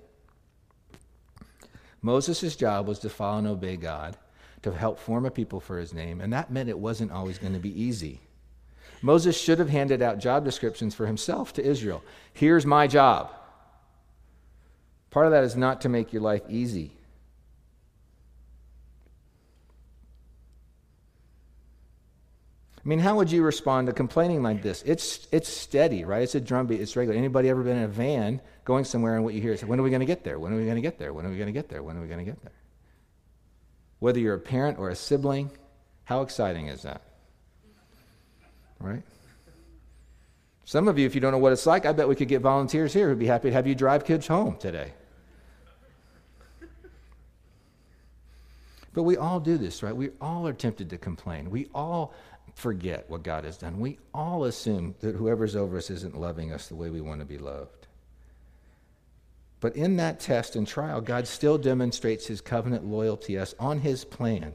Moses' 2.02 2.56
job 2.56 2.88
was 2.88 3.00
to 3.00 3.10
follow 3.10 3.40
and 3.40 3.48
obey 3.48 3.78
God, 3.78 4.18
to 4.64 4.72
help 4.72 5.00
form 5.00 5.26
a 5.26 5.32
people 5.32 5.60
for 5.60 5.78
his 5.78 5.94
name, 5.94 6.22
and 6.22 6.34
that 6.34 6.52
meant 6.52 6.70
it 6.70 6.80
wasn't 6.80 7.12
always 7.12 7.38
going 7.38 7.54
to 7.54 7.60
be 7.60 7.82
easy. 7.82 8.22
Moses 9.02 9.40
should 9.40 9.60
have 9.60 9.70
handed 9.70 10.02
out 10.02 10.20
job 10.20 10.44
descriptions 10.44 10.96
for 10.96 11.06
himself 11.06 11.54
to 11.54 11.64
Israel. 11.64 12.04
Here's 12.34 12.66
my 12.66 12.88
job. 12.88 13.32
Part 15.12 15.28
of 15.28 15.32
that 15.32 15.44
is 15.44 15.56
not 15.56 15.82
to 15.82 15.90
make 15.90 16.12
your 16.12 16.22
life 16.22 16.44
easy. 16.50 16.92
I 22.78 22.90
mean, 22.90 23.00
how 23.00 23.18
would 23.18 23.30
you 23.30 23.44
respond 23.44 23.88
to 23.88 23.94
complaining 23.94 24.42
like 24.42 24.62
this? 24.62 24.82
It's, 24.86 25.28
it's 25.32 25.50
steady, 25.50 26.06
right? 26.06 26.22
It's 26.22 26.36
a 26.36 26.40
drumbeat. 26.40 26.80
It's 26.80 26.96
regular. 26.96 27.18
Anybody 27.18 27.50
ever 27.50 27.62
been 27.62 27.78
in 27.78 27.84
a 27.84 27.88
van 27.88 28.40
going 28.64 28.86
somewhere 28.86 29.16
and 29.16 29.26
what 29.26 29.34
you 29.34 29.42
hear 29.42 29.52
is, 29.52 29.64
when 29.64 29.78
are 29.80 29.84
we 29.84 29.90
going 29.90 30.00
to 30.00 30.06
get 30.06 30.24
there? 30.24 30.40
When 30.40 30.54
are 30.54 30.56
we 30.58 30.64
going 30.64 30.76
to 30.76 30.82
get 30.82 30.98
there? 30.98 31.12
When 31.14 31.26
are 31.26 31.30
we 31.30 31.36
going 31.36 31.48
to 31.48 31.54
get 31.54 31.68
there? 31.68 31.84
When 31.84 31.98
are 31.98 32.02
we 32.02 32.08
going 32.08 32.20
to 32.20 32.26
get 32.26 32.42
there? 32.42 32.54
Whether 34.00 34.20
you're 34.20 34.36
a 34.36 34.40
parent 34.40 34.80
or 34.80 34.90
a 34.90 34.96
sibling, 34.96 35.52
how 36.04 36.22
exciting 36.22 36.68
is 36.68 36.84
that? 36.84 37.02
Right? 38.80 39.04
Some 40.66 40.88
of 40.88 41.00
you, 41.00 41.06
if 41.06 41.16
you 41.16 41.22
don't 41.22 41.32
know 41.32 41.38
what 41.38 41.54
it's 41.54 41.66
like, 41.66 41.86
I 41.86 41.94
bet 41.94 42.08
we 42.08 42.16
could 42.16 42.28
get 42.28 42.42
volunteers 42.42 42.94
here 42.94 43.08
who'd 43.08 43.20
be 43.20 43.26
happy 43.26 43.50
to 43.50 43.54
have 43.54 43.66
you 43.66 43.74
drive 43.74 44.04
kids 44.04 44.28
home 44.28 44.58
today. 44.58 44.92
But 48.94 49.04
we 49.04 49.16
all 49.16 49.40
do 49.40 49.58
this, 49.58 49.84
right? 49.84 49.96
We 49.96 50.10
all 50.20 50.48
are 50.48 50.54
tempted 50.54 50.90
to 50.90 50.98
complain. 50.98 51.52
We 51.52 51.70
all 51.74 52.14
forget 52.56 53.08
what 53.10 53.22
God 53.22 53.46
has 53.46 53.58
done. 53.58 53.80
We 53.80 54.00
all 54.14 54.46
assume 54.46 54.96
that 55.02 55.16
whoever's 55.16 55.56
over 55.56 55.78
us 55.78 55.92
isn't 55.92 56.20
loving 56.20 56.52
us 56.52 56.68
the 56.68 56.76
way 56.76 56.90
we 56.90 57.00
want 57.00 57.20
to 57.22 57.26
be 57.26 57.38
loved. 57.38 57.77
But 59.60 59.76
in 59.76 59.98
that 59.98 60.20
test 60.20 60.56
and 60.56 60.68
trial, 60.68 61.02
God 61.02 61.28
still 61.28 61.58
demonstrates 61.58 62.28
his 62.28 62.42
covenant 62.42 62.86
loyalty 62.86 63.34
to 63.34 63.42
us 63.42 63.56
on 63.60 63.80
his 63.80 64.06
plan. 64.06 64.54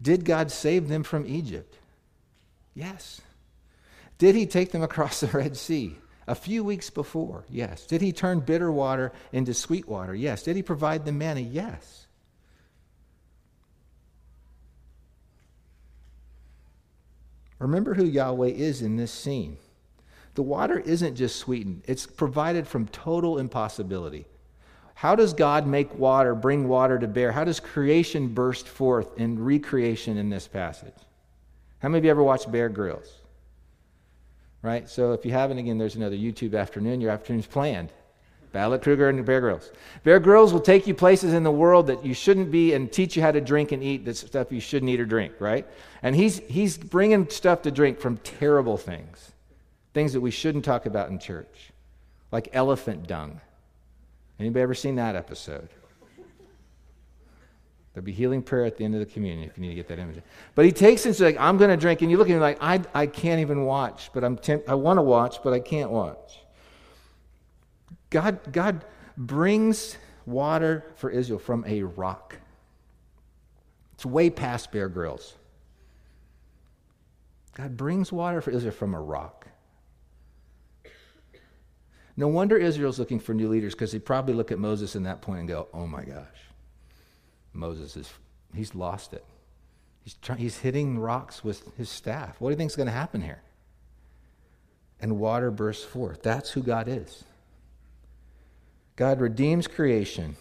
Did 0.00 0.24
God 0.24 0.50
save 0.50 0.88
them 0.88 1.04
from 1.04 1.26
Egypt? 1.26 1.78
Yes. 2.74 3.20
Did 4.18 4.34
he 4.34 4.46
take 4.46 4.72
them 4.72 4.82
across 4.82 5.20
the 5.20 5.28
Red 5.28 5.56
Sea? 5.56 5.96
A 6.26 6.34
few 6.34 6.62
weeks 6.64 6.90
before, 6.90 7.44
yes. 7.48 7.86
Did 7.86 8.00
he 8.00 8.12
turn 8.12 8.40
bitter 8.40 8.70
water 8.70 9.12
into 9.32 9.54
sweet 9.54 9.88
water? 9.88 10.14
Yes. 10.14 10.42
Did 10.42 10.56
he 10.56 10.62
provide 10.62 11.04
the 11.04 11.12
manna? 11.12 11.40
Yes. 11.40 12.06
Remember 17.58 17.94
who 17.94 18.04
Yahweh 18.04 18.48
is 18.48 18.82
in 18.82 18.96
this 18.96 19.12
scene. 19.12 19.56
The 20.34 20.42
water 20.42 20.80
isn't 20.80 21.14
just 21.14 21.36
sweetened, 21.36 21.82
it's 21.86 22.06
provided 22.06 22.66
from 22.66 22.88
total 22.88 23.38
impossibility. 23.38 24.26
How 24.94 25.16
does 25.16 25.34
God 25.34 25.66
make 25.66 25.94
water, 25.98 26.34
bring 26.34 26.68
water 26.68 26.98
to 26.98 27.08
bear? 27.08 27.32
How 27.32 27.44
does 27.44 27.60
creation 27.60 28.28
burst 28.28 28.68
forth 28.68 29.18
in 29.18 29.42
recreation 29.42 30.16
in 30.16 30.30
this 30.30 30.46
passage? 30.46 30.94
How 31.80 31.88
many 31.88 31.98
of 31.98 32.04
you 32.04 32.10
ever 32.10 32.22
watched 32.22 32.50
Bear 32.52 32.68
Grylls? 32.68 33.12
Right? 34.62 34.88
So 34.88 35.12
if 35.12 35.24
you 35.26 35.32
haven't, 35.32 35.58
again, 35.58 35.78
there's 35.78 35.96
another 35.96 36.16
YouTube 36.16 36.58
afternoon. 36.58 37.00
Your 37.00 37.10
afternoon's 37.10 37.46
planned. 37.46 37.92
Battle 38.52 38.74
at 38.74 38.82
Kruger 38.82 39.08
and 39.08 39.24
Bear 39.24 39.40
Grylls. 39.40 39.72
Bear 40.04 40.20
Grylls 40.20 40.52
will 40.52 40.60
take 40.60 40.86
you 40.86 40.94
places 40.94 41.32
in 41.32 41.42
the 41.42 41.50
world 41.50 41.86
that 41.86 42.04
you 42.04 42.14
shouldn't 42.14 42.50
be 42.50 42.74
and 42.74 42.92
teach 42.92 43.16
you 43.16 43.22
how 43.22 43.32
to 43.32 43.40
drink 43.40 43.72
and 43.72 43.82
eat 43.82 44.04
the 44.04 44.14
stuff 44.14 44.52
you 44.52 44.60
shouldn't 44.60 44.90
eat 44.90 45.00
or 45.00 45.06
drink, 45.06 45.32
right? 45.40 45.66
And 46.02 46.14
he's, 46.14 46.38
he's 46.40 46.76
bringing 46.76 47.28
stuff 47.30 47.62
to 47.62 47.70
drink 47.70 47.98
from 47.98 48.18
terrible 48.18 48.76
things, 48.76 49.32
things 49.94 50.12
that 50.12 50.20
we 50.20 50.30
shouldn't 50.30 50.64
talk 50.64 50.84
about 50.84 51.08
in 51.08 51.18
church, 51.18 51.72
like 52.30 52.50
elephant 52.52 53.08
dung. 53.08 53.40
Anybody 54.38 54.62
ever 54.62 54.74
seen 54.74 54.96
that 54.96 55.14
episode? 55.14 55.68
There'll 57.92 58.04
be 58.04 58.12
healing 58.12 58.42
prayer 58.42 58.64
at 58.64 58.78
the 58.78 58.84
end 58.84 58.94
of 58.94 59.00
the 59.00 59.06
communion 59.06 59.48
if 59.48 59.58
you 59.58 59.62
need 59.62 59.68
to 59.68 59.74
get 59.74 59.88
that 59.88 59.98
image. 59.98 60.22
But 60.54 60.64
he 60.64 60.72
takes 60.72 61.04
and 61.04 61.14
it 61.14 61.22
like, 61.22 61.36
I'm 61.38 61.58
going 61.58 61.70
to 61.70 61.76
drink. 61.76 62.00
And 62.00 62.10
you 62.10 62.16
look 62.16 62.28
at 62.28 62.34
him 62.34 62.40
like, 62.40 62.58
I, 62.60 62.80
I 62.94 63.06
can't 63.06 63.40
even 63.40 63.64
watch, 63.64 64.10
but 64.14 64.24
I'm 64.24 64.38
temp- 64.38 64.68
I 64.68 64.74
want 64.74 64.96
to 64.96 65.02
watch, 65.02 65.42
but 65.42 65.52
I 65.52 65.60
can't 65.60 65.90
watch. 65.90 66.38
God, 68.08 68.40
God 68.50 68.84
brings 69.18 69.98
water 70.24 70.86
for 70.96 71.10
Israel 71.10 71.38
from 71.38 71.64
a 71.66 71.82
rock. 71.82 72.38
It's 73.94 74.06
way 74.06 74.30
past 74.30 74.72
Bear 74.72 74.88
Grylls. 74.88 75.34
God 77.54 77.76
brings 77.76 78.10
water 78.10 78.40
for 78.40 78.50
Israel 78.50 78.72
from 78.72 78.94
a 78.94 79.00
rock. 79.00 79.48
No 82.22 82.28
wonder 82.28 82.56
Israel's 82.56 83.00
looking 83.00 83.18
for 83.18 83.34
new 83.34 83.48
leaders 83.48 83.74
because 83.74 83.90
they 83.90 83.98
probably 83.98 84.32
look 84.32 84.52
at 84.52 84.58
Moses 84.60 84.94
in 84.94 85.02
that 85.02 85.22
point 85.22 85.40
and 85.40 85.48
go, 85.48 85.66
oh 85.74 85.88
my 85.88 86.04
gosh, 86.04 86.38
Moses 87.52 87.96
is, 87.96 88.12
he's 88.54 88.76
lost 88.76 89.12
it. 89.12 89.24
He's, 90.04 90.14
try, 90.14 90.36
he's 90.36 90.58
hitting 90.58 91.00
rocks 91.00 91.42
with 91.42 91.76
his 91.76 91.88
staff. 91.88 92.40
What 92.40 92.50
do 92.50 92.52
you 92.52 92.56
think 92.56 92.70
is 92.70 92.76
going 92.76 92.86
to 92.86 92.92
happen 92.92 93.22
here? 93.22 93.42
And 95.00 95.18
water 95.18 95.50
bursts 95.50 95.84
forth. 95.84 96.22
That's 96.22 96.52
who 96.52 96.62
God 96.62 96.86
is. 96.86 97.24
God 98.94 99.20
redeems 99.20 99.66
creation. 99.66 100.36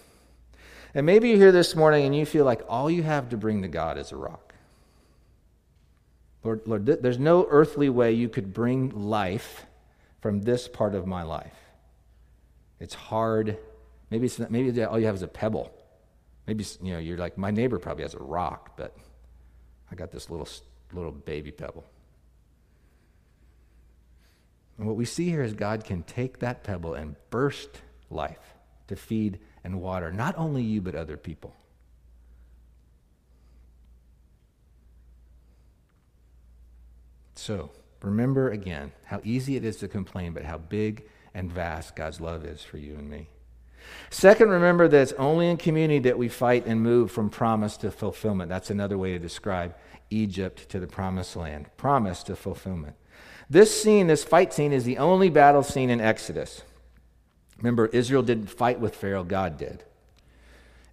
And 0.94 1.04
maybe 1.04 1.30
you're 1.30 1.38
here 1.38 1.52
this 1.52 1.76
morning 1.76 2.06
and 2.06 2.16
you 2.16 2.28
feel 2.28 2.46
like 2.46 2.62
all 2.70 2.92
you 2.92 3.02
have 3.02 3.30
to 3.30 3.38
bring 3.38 3.64
to 3.64 3.68
God 3.68 3.98
is 3.98 4.12
a 4.12 4.18
rock. 4.18 4.54
Lord, 6.44 6.62
Lord, 6.68 6.86
there's 6.86 7.18
no 7.18 7.48
earthly 7.50 7.90
way 7.90 8.12
you 8.12 8.30
could 8.30 8.54
bring 8.54 8.90
life 8.92 9.66
from 10.22 10.44
this 10.44 10.68
part 10.68 10.94
of 10.94 11.08
my 11.08 11.24
life. 11.24 11.56
It's 12.82 12.96
hard. 12.96 13.58
Maybe 14.10 14.26
it's 14.26 14.40
not, 14.40 14.50
maybe 14.50 14.84
all 14.84 15.00
you 15.00 15.06
have 15.06 15.16
is 15.16 15.22
a 15.22 15.28
pebble. 15.28 15.72
Maybe 16.48 16.66
you 16.82 16.94
know 16.94 17.00
you're 17.00 17.18
like 17.18 17.38
my 17.38 17.52
neighbor 17.52 17.78
probably 17.78 18.04
has 18.04 18.16
a 18.16 18.20
rock, 18.20 18.76
but 18.76 18.98
I 19.92 19.96
got 19.96 20.12
this 20.12 20.30
little 20.30 20.50
little 20.92 21.12
baby 21.12 21.52
pebble. 21.52 21.86
And 24.78 24.88
what 24.88 24.96
we 24.96 25.06
see 25.06 25.30
here 25.30 25.44
is 25.44 25.54
God 25.54 25.86
can 25.86 26.02
take 26.02 26.40
that 26.40 26.64
pebble 26.64 26.96
and 26.96 27.16
burst 27.30 27.70
life 28.10 28.56
to 28.88 28.96
feed 28.96 29.40
and 29.64 29.80
water 29.80 30.12
not 30.12 30.36
only 30.38 30.64
you 30.64 30.82
but 30.82 30.96
other 30.96 31.18
people. 31.18 31.56
So, 37.36 37.72
remember 38.02 38.50
again 38.50 38.92
how 39.04 39.22
easy 39.24 39.56
it 39.56 39.64
is 39.64 39.78
to 39.78 39.88
complain, 39.88 40.34
but 40.34 40.44
how 40.44 40.58
big 40.58 41.06
and 41.34 41.52
vast 41.52 41.96
God's 41.96 42.20
love 42.20 42.46
is 42.46 42.62
for 42.62 42.78
you 42.78 42.96
and 42.96 43.10
me. 43.10 43.30
Second, 44.10 44.50
remember 44.50 44.88
that 44.88 45.02
it's 45.02 45.14
only 45.14 45.50
in 45.50 45.58
community 45.58 46.00
that 46.00 46.18
we 46.18 46.28
fight 46.28 46.66
and 46.66 46.82
move 46.82 47.12
from 47.12 47.30
promise 47.30 47.78
to 47.78 47.92
fulfillment. 47.92 48.50
That's 48.50 48.70
another 48.70 48.98
way 48.98 49.14
to 49.14 49.20
describe 49.20 49.76
Egypt 50.10 50.70
to 50.70 50.80
the 50.80 50.88
promised 50.88 51.36
land. 51.36 51.68
Promise 51.78 52.24
to 52.24 52.36
fulfillment. 52.36 52.96
This 53.50 53.82
scene, 53.82 54.08
this 54.08 54.24
fight 54.24 54.54
scene, 54.54 54.72
is 54.72 54.84
the 54.84 54.98
only 54.98 55.30
battle 55.30 55.64
scene 55.64 55.90
in 55.90 56.00
Exodus. 56.00 56.64
Remember, 57.58 57.88
Israel 57.88 58.24
didn't 58.24 58.48
fight 58.48 58.80
with 58.80 58.96
Pharaoh, 58.96 59.24
God 59.24 59.58
did. 59.58 59.84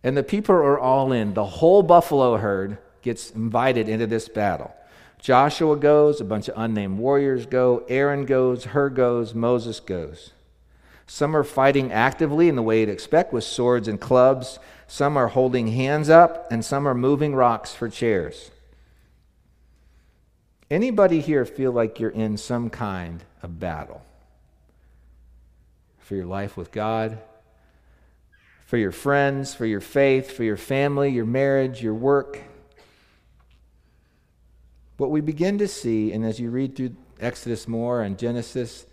And 0.03 0.17
the 0.17 0.23
people 0.23 0.55
are 0.55 0.79
all 0.79 1.13
in. 1.13 1.35
The 1.35 1.45
whole 1.45 1.83
buffalo 1.83 2.37
herd 2.37 2.79
gets 3.03 3.31
invited 3.31 3.89
into 3.89 4.07
this 4.07 4.29
battle. 4.29 4.73
Joshua 5.19 5.77
goes, 5.77 6.21
a 6.21 6.25
bunch 6.25 6.49
of 6.49 6.55
unnamed 6.57 6.99
warriors 6.99 7.47
go, 7.47 7.85
Aaron 7.89 8.25
goes, 8.25 8.67
Hur 8.67 8.91
goes, 8.91 9.35
Moses 9.35 9.81
goes. 9.81 10.33
Some 11.07 11.35
are 11.35 11.45
fighting 11.45 11.91
actively 11.91 12.49
in 12.49 12.57
the 12.57 12.63
way 12.63 12.81
you'd 12.81 12.89
expect 12.89 13.33
with 13.33 13.45
swords 13.45 13.89
and 13.89 14.01
clubs. 14.01 14.59
Some 14.87 15.17
are 15.17 15.29
holding 15.29 15.69
hands 15.69 16.09
up, 16.09 16.47
and 16.51 16.65
some 16.65 16.87
are 16.87 16.95
moving 16.95 17.35
rocks 17.35 17.75
for 17.75 17.89
chairs. 17.89 18.51
Anybody 20.71 21.21
here 21.21 21.47
feel 21.47 21.73
like 21.73 21.99
you're 21.99 22.11
in 22.11 22.37
some 22.37 22.69
kind 22.69 23.25
of 23.43 23.59
battle? 23.59 24.03
For 25.99 26.15
your 26.15 26.27
life 26.27 26.57
with 26.57 26.73
God, 26.73 27.19
for 28.67 28.77
your 28.77 28.93
friends, 28.93 29.55
for 29.55 29.65
your 29.65 29.81
faith, 29.81 30.31
for 30.31 30.45
your 30.45 30.59
family, 30.59 31.11
your 31.11 31.25
marriage, 31.25 31.83
your 31.83 31.95
work, 31.95 32.43
what 34.99 35.11
we 35.11 35.21
begin 35.21 35.59
to 35.59 35.69
see, 35.69 36.13
and 36.13 36.25
as 36.25 36.39
you 36.39 36.51
read 36.51 36.77
through 36.77 36.95
Exodus 37.21 37.67
more 37.67 38.03
and 38.03 38.19
Genesis 38.19 38.85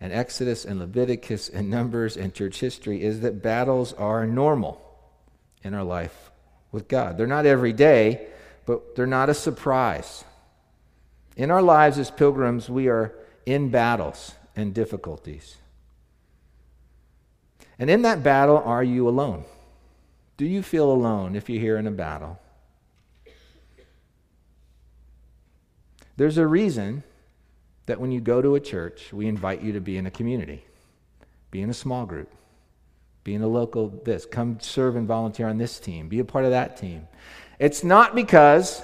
and 0.00 0.12
Exodus 0.12 0.64
and 0.64 0.80
Leviticus 0.80 1.48
and 1.48 1.70
Numbers 1.70 2.16
and 2.16 2.34
church 2.34 2.60
history, 2.60 3.02
is 3.02 3.20
that 3.20 3.42
battles 3.42 3.92
are 3.94 4.26
normal 4.26 4.82
in 5.62 5.72
our 5.72 5.84
life 5.84 6.30
with 6.72 6.88
God. 6.88 7.16
They're 7.16 7.26
not 7.26 7.46
every 7.46 7.72
day, 7.72 8.26
but 8.66 8.96
they're 8.96 9.06
not 9.06 9.30
a 9.30 9.34
surprise. 9.34 10.24
In 11.36 11.50
our 11.50 11.62
lives 11.62 11.98
as 11.98 12.10
pilgrims, 12.10 12.68
we 12.68 12.88
are 12.88 13.14
in 13.46 13.70
battles 13.70 14.34
and 14.56 14.74
difficulties. 14.74 15.56
And 17.78 17.88
in 17.88 18.02
that 18.02 18.22
battle, 18.22 18.58
are 18.58 18.84
you 18.84 19.08
alone? 19.08 19.44
Do 20.36 20.44
you 20.44 20.62
feel 20.62 20.90
alone 20.90 21.36
if 21.36 21.48
you're 21.48 21.60
here 21.60 21.78
in 21.78 21.86
a 21.86 21.92
battle? 21.92 22.38
There's 26.22 26.38
a 26.38 26.46
reason 26.46 27.02
that 27.86 28.00
when 28.00 28.12
you 28.12 28.20
go 28.20 28.40
to 28.40 28.54
a 28.54 28.60
church, 28.60 29.12
we 29.12 29.26
invite 29.26 29.60
you 29.60 29.72
to 29.72 29.80
be 29.80 29.96
in 29.96 30.06
a 30.06 30.10
community, 30.12 30.64
be 31.50 31.60
in 31.60 31.68
a 31.68 31.74
small 31.74 32.06
group, 32.06 32.30
be 33.24 33.34
in 33.34 33.42
a 33.42 33.48
local 33.48 33.88
this, 33.88 34.24
come 34.24 34.60
serve 34.60 34.94
and 34.94 35.08
volunteer 35.08 35.48
on 35.48 35.58
this 35.58 35.80
team, 35.80 36.06
be 36.06 36.20
a 36.20 36.24
part 36.24 36.44
of 36.44 36.52
that 36.52 36.76
team. 36.76 37.08
It's 37.58 37.82
not 37.82 38.14
because 38.14 38.80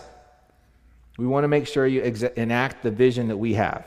we 1.16 1.28
want 1.28 1.44
to 1.44 1.48
make 1.48 1.68
sure 1.68 1.86
you 1.86 2.02
enact 2.34 2.82
the 2.82 2.90
vision 2.90 3.28
that 3.28 3.36
we 3.36 3.54
have. 3.54 3.86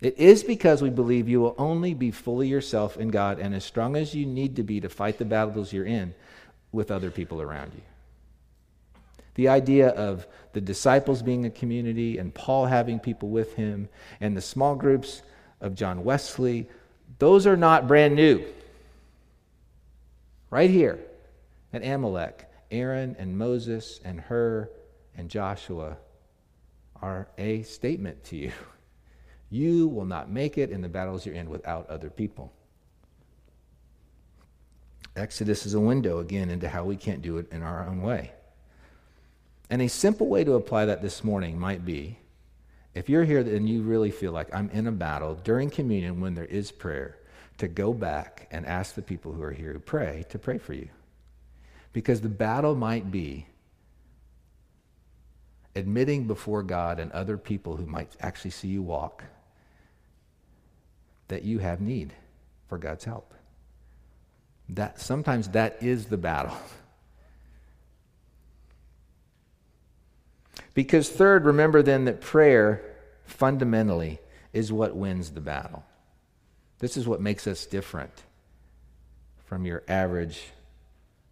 It 0.00 0.16
is 0.16 0.42
because 0.42 0.80
we 0.80 0.88
believe 0.88 1.28
you 1.28 1.42
will 1.42 1.54
only 1.58 1.92
be 1.92 2.10
fully 2.10 2.48
yourself 2.48 2.96
in 2.96 3.08
God 3.10 3.38
and 3.38 3.54
as 3.54 3.66
strong 3.66 3.96
as 3.96 4.14
you 4.14 4.24
need 4.24 4.56
to 4.56 4.62
be 4.62 4.80
to 4.80 4.88
fight 4.88 5.18
the 5.18 5.26
battles 5.26 5.74
you're 5.74 5.84
in 5.84 6.14
with 6.72 6.90
other 6.90 7.10
people 7.10 7.42
around 7.42 7.72
you. 7.74 7.82
The 9.34 9.48
idea 9.48 9.88
of 9.88 10.26
the 10.52 10.60
disciples 10.60 11.22
being 11.22 11.44
a 11.44 11.50
community 11.50 12.18
and 12.18 12.32
Paul 12.34 12.66
having 12.66 13.00
people 13.00 13.30
with 13.30 13.54
him 13.54 13.88
and 14.20 14.36
the 14.36 14.40
small 14.40 14.76
groups 14.76 15.22
of 15.60 15.74
John 15.74 16.04
Wesley, 16.04 16.68
those 17.18 17.46
are 17.46 17.56
not 17.56 17.88
brand 17.88 18.14
new. 18.14 18.44
Right 20.50 20.70
here 20.70 21.00
at 21.72 21.84
Amalek, 21.84 22.48
Aaron 22.70 23.16
and 23.18 23.36
Moses 23.36 24.00
and 24.04 24.20
Hur 24.20 24.70
and 25.16 25.28
Joshua 25.28 25.96
are 27.02 27.28
a 27.38 27.62
statement 27.62 28.22
to 28.24 28.36
you. 28.36 28.52
You 29.50 29.86
will 29.86 30.06
not 30.06 30.28
make 30.28 30.58
it 30.58 30.70
in 30.70 30.80
the 30.80 30.88
battles 30.88 31.24
you're 31.24 31.36
in 31.36 31.48
without 31.48 31.88
other 31.88 32.10
people. 32.10 32.52
Exodus 35.14 35.64
is 35.64 35.74
a 35.74 35.80
window 35.80 36.18
again 36.18 36.50
into 36.50 36.68
how 36.68 36.82
we 36.82 36.96
can't 36.96 37.22
do 37.22 37.38
it 37.38 37.46
in 37.52 37.62
our 37.62 37.86
own 37.86 38.02
way. 38.02 38.32
And 39.70 39.82
a 39.82 39.88
simple 39.88 40.28
way 40.28 40.44
to 40.44 40.54
apply 40.54 40.86
that 40.86 41.02
this 41.02 41.24
morning 41.24 41.58
might 41.58 41.84
be 41.84 42.18
if 42.94 43.08
you're 43.08 43.24
here 43.24 43.40
and 43.40 43.68
you 43.68 43.82
really 43.82 44.10
feel 44.10 44.32
like 44.32 44.54
I'm 44.54 44.70
in 44.70 44.86
a 44.86 44.92
battle 44.92 45.34
during 45.34 45.68
communion 45.68 46.20
when 46.20 46.34
there 46.34 46.44
is 46.44 46.70
prayer, 46.70 47.18
to 47.58 47.68
go 47.68 47.92
back 47.92 48.48
and 48.50 48.66
ask 48.66 48.94
the 48.94 49.02
people 49.02 49.32
who 49.32 49.42
are 49.42 49.52
here 49.52 49.72
who 49.72 49.78
pray 49.78 50.24
to 50.30 50.38
pray 50.38 50.58
for 50.58 50.72
you. 50.72 50.88
Because 51.92 52.20
the 52.20 52.28
battle 52.28 52.74
might 52.74 53.10
be 53.10 53.46
admitting 55.76 56.26
before 56.26 56.62
God 56.62 56.98
and 56.98 57.10
other 57.12 57.36
people 57.36 57.76
who 57.76 57.86
might 57.86 58.12
actually 58.20 58.50
see 58.50 58.68
you 58.68 58.82
walk 58.82 59.24
that 61.28 61.42
you 61.42 61.58
have 61.58 61.80
need 61.80 62.12
for 62.68 62.78
God's 62.78 63.04
help. 63.04 63.34
That 64.68 65.00
sometimes 65.00 65.48
that 65.50 65.82
is 65.82 66.06
the 66.06 66.16
battle. 66.16 66.56
Because, 70.74 71.08
third, 71.08 71.44
remember 71.44 71.82
then 71.82 72.04
that 72.04 72.20
prayer 72.20 72.82
fundamentally 73.24 74.18
is 74.52 74.72
what 74.72 74.94
wins 74.94 75.30
the 75.30 75.40
battle. 75.40 75.84
This 76.80 76.96
is 76.96 77.06
what 77.06 77.20
makes 77.20 77.46
us 77.46 77.64
different 77.66 78.22
from 79.46 79.64
your 79.64 79.82
average 79.88 80.42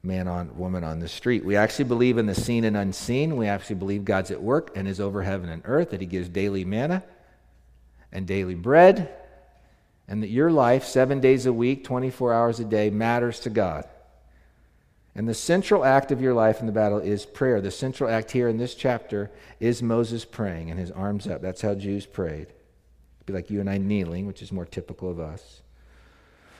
man 0.03 0.27
on 0.27 0.57
woman 0.57 0.85
on 0.85 1.01
the 1.01 1.09
street. 1.09 1.45
We 1.45 1.57
actually 1.57 1.85
believe 1.87 2.19
in 2.19 2.27
the 2.27 2.35
seen 2.35 2.65
and 2.65 2.77
unseen. 2.77 3.37
We 3.37 3.47
actually 3.47 3.77
believe 3.77 4.05
God's 4.05 4.31
at 4.31 4.43
work 4.43 4.77
and 4.77 4.89
is 4.89 5.01
over 5.01 5.23
heaven 5.23 5.49
and 5.49 5.63
earth, 5.65 5.91
that 5.91 6.01
He 6.01 6.07
gives 6.07 6.29
daily 6.29 6.65
manna 6.65 7.03
and 8.11 8.27
daily 8.27 8.55
bread, 8.55 9.13
and 10.09 10.23
that 10.23 10.29
your 10.29 10.51
life, 10.51 10.85
seven 10.85 11.21
days 11.21 11.47
a 11.47 11.53
week, 11.53 11.85
24 11.85 12.33
hours 12.33 12.61
a 12.61 12.65
day, 12.65 12.91
matters 12.91 13.41
to 13.41 13.51
God. 13.51 13.89
And 15.15 15.29
the 15.29 15.35
central 15.35 15.85
act 15.85 16.11
of 16.11 16.23
your 16.23 16.33
life 16.33 16.61
in 16.61 16.67
the 16.67 16.73
battle 16.73 16.99
is 16.99 17.27
prayer. 17.27 17.61
The 17.61 17.71
central 17.71 18.09
act 18.09 18.31
here 18.31 18.49
in 18.49 18.57
this 18.57 18.75
chapter 18.75 19.31
is 19.61 19.83
Moses 19.83 20.25
praying 20.25 20.71
and 20.71 20.81
his 20.81 20.91
arms 20.91 21.27
up. 21.27 21.43
That's 21.43 21.61
how 21.61 21.75
Jews 21.75 22.07
prayed. 22.07 22.47
It'd 22.47 23.27
be 23.27 23.33
like 23.35 23.51
you 23.51 23.61
and 23.61 23.69
I 23.69 23.79
kneeling, 23.79 24.27
which 24.27 24.41
is 24.41 24.51
more 24.51 24.65
typical 24.65 25.11
of 25.11 25.21
us. 25.21 25.61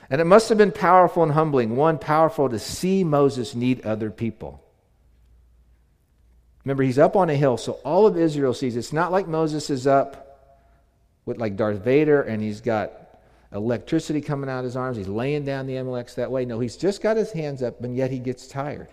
And 0.09 0.21
it 0.21 0.25
must 0.25 0.49
have 0.49 0.57
been 0.57 0.71
powerful 0.71 1.23
and 1.23 1.31
humbling. 1.31 1.75
One, 1.75 1.97
powerful 1.97 2.47
to 2.49 2.59
see 2.59 3.03
Moses 3.03 3.55
need 3.55 3.85
other 3.85 4.11
people. 4.11 4.63
Remember, 6.63 6.83
he's 6.83 6.99
up 6.99 7.15
on 7.15 7.29
a 7.29 7.35
hill, 7.35 7.57
so 7.57 7.73
all 7.83 8.05
of 8.05 8.17
Israel 8.17 8.53
sees. 8.53 8.77
It's 8.77 8.93
not 8.93 9.11
like 9.11 9.27
Moses 9.27 9.69
is 9.69 9.87
up 9.87 10.23
with 11.25 11.37
like 11.37 11.55
Darth 11.55 11.79
Vader 11.79 12.21
and 12.21 12.41
he's 12.41 12.61
got 12.61 12.91
electricity 13.53 14.21
coming 14.21 14.49
out 14.49 14.59
of 14.59 14.65
his 14.65 14.75
arms. 14.75 14.97
He's 14.97 15.07
laying 15.07 15.45
down 15.45 15.67
the 15.67 15.75
MLX 15.75 16.15
that 16.15 16.31
way. 16.31 16.45
No, 16.45 16.59
he's 16.59 16.75
just 16.77 17.01
got 17.01 17.17
his 17.17 17.31
hands 17.31 17.61
up, 17.61 17.81
and 17.83 17.95
yet 17.95 18.11
he 18.11 18.19
gets 18.19 18.47
tired 18.47 18.89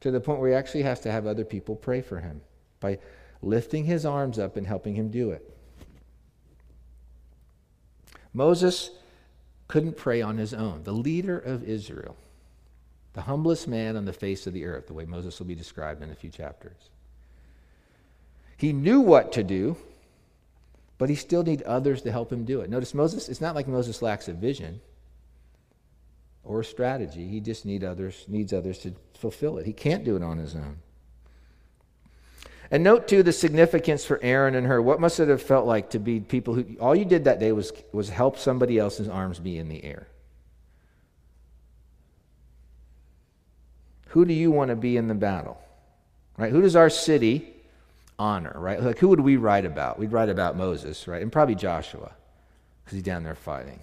to 0.00 0.10
the 0.10 0.20
point 0.20 0.40
where 0.40 0.50
he 0.50 0.54
actually 0.54 0.82
has 0.82 1.00
to 1.00 1.12
have 1.12 1.26
other 1.26 1.44
people 1.44 1.76
pray 1.76 2.00
for 2.00 2.18
him 2.18 2.40
by 2.80 2.98
lifting 3.42 3.84
his 3.84 4.06
arms 4.06 4.38
up 4.38 4.56
and 4.56 4.66
helping 4.66 4.94
him 4.94 5.10
do 5.10 5.30
it. 5.30 5.54
Moses 8.32 8.90
couldn't 9.68 9.96
pray 9.96 10.22
on 10.22 10.38
his 10.38 10.54
own. 10.54 10.82
The 10.84 10.92
leader 10.92 11.38
of 11.38 11.64
Israel, 11.64 12.16
the 13.12 13.22
humblest 13.22 13.68
man 13.68 13.96
on 13.96 14.04
the 14.04 14.12
face 14.12 14.46
of 14.46 14.54
the 14.54 14.64
earth, 14.64 14.86
the 14.86 14.94
way 14.94 15.04
Moses 15.04 15.38
will 15.38 15.46
be 15.46 15.54
described 15.54 16.02
in 16.02 16.10
a 16.10 16.14
few 16.14 16.30
chapters. 16.30 16.90
He 18.56 18.72
knew 18.72 19.00
what 19.00 19.32
to 19.32 19.42
do, 19.42 19.76
but 21.00 21.08
he 21.08 21.14
still 21.14 21.42
needs 21.42 21.62
others 21.64 22.02
to 22.02 22.12
help 22.12 22.30
him 22.30 22.44
do 22.44 22.60
it. 22.60 22.68
Notice 22.68 22.92
Moses, 22.92 23.30
it's 23.30 23.40
not 23.40 23.54
like 23.54 23.66
Moses 23.66 24.02
lacks 24.02 24.28
a 24.28 24.34
vision 24.34 24.82
or 26.44 26.60
a 26.60 26.64
strategy. 26.64 27.26
He 27.26 27.40
just 27.40 27.64
need 27.64 27.82
others, 27.82 28.26
needs 28.28 28.52
others 28.52 28.80
to 28.80 28.94
fulfill 29.14 29.56
it. 29.56 29.64
He 29.64 29.72
can't 29.72 30.04
do 30.04 30.14
it 30.14 30.22
on 30.22 30.36
his 30.36 30.54
own. 30.54 30.76
And 32.70 32.84
note 32.84 33.08
too 33.08 33.22
the 33.22 33.32
significance 33.32 34.04
for 34.04 34.20
Aaron 34.22 34.54
and 34.54 34.66
Hur. 34.66 34.82
What 34.82 35.00
must 35.00 35.18
it 35.20 35.30
have 35.30 35.40
felt 35.40 35.66
like 35.66 35.88
to 35.90 35.98
be 35.98 36.20
people 36.20 36.52
who 36.52 36.76
all 36.78 36.94
you 36.94 37.06
did 37.06 37.24
that 37.24 37.40
day 37.40 37.52
was 37.52 37.72
was 37.92 38.10
help 38.10 38.38
somebody 38.38 38.78
else's 38.78 39.08
arms 39.08 39.38
be 39.38 39.56
in 39.56 39.70
the 39.70 39.82
air? 39.82 40.06
Who 44.08 44.26
do 44.26 44.34
you 44.34 44.50
want 44.50 44.68
to 44.68 44.76
be 44.76 44.98
in 44.98 45.08
the 45.08 45.14
battle? 45.14 45.58
Right? 46.36 46.52
Who 46.52 46.60
does 46.60 46.76
our 46.76 46.90
city 46.90 47.54
honor, 48.20 48.52
right? 48.54 48.80
Like 48.80 48.98
who 48.98 49.08
would 49.08 49.20
we 49.20 49.36
write 49.36 49.64
about? 49.64 49.98
We'd 49.98 50.12
write 50.12 50.28
about 50.28 50.56
Moses, 50.56 51.08
right? 51.08 51.22
And 51.22 51.32
probably 51.32 51.54
Joshua, 51.54 52.12
because 52.84 52.96
he's 52.96 53.02
down 53.02 53.24
there 53.24 53.34
fighting. 53.34 53.80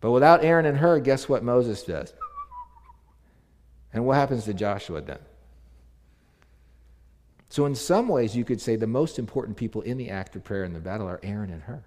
But 0.00 0.10
without 0.10 0.42
Aaron 0.44 0.66
and 0.66 0.76
Hur, 0.76 0.98
guess 0.98 1.28
what 1.28 1.44
Moses 1.44 1.84
does? 1.84 2.12
And 3.92 4.04
what 4.04 4.16
happens 4.16 4.44
to 4.44 4.54
Joshua 4.54 5.00
then? 5.00 5.18
So, 7.48 7.66
in 7.66 7.74
some 7.74 8.08
ways, 8.08 8.36
you 8.36 8.44
could 8.44 8.60
say 8.60 8.76
the 8.76 8.86
most 8.86 9.18
important 9.18 9.56
people 9.56 9.82
in 9.82 9.96
the 9.96 10.10
act 10.10 10.36
of 10.36 10.44
prayer 10.44 10.64
in 10.64 10.72
the 10.72 10.80
battle 10.80 11.08
are 11.08 11.20
Aaron 11.22 11.50
and 11.50 11.62
Hur. 11.62 11.82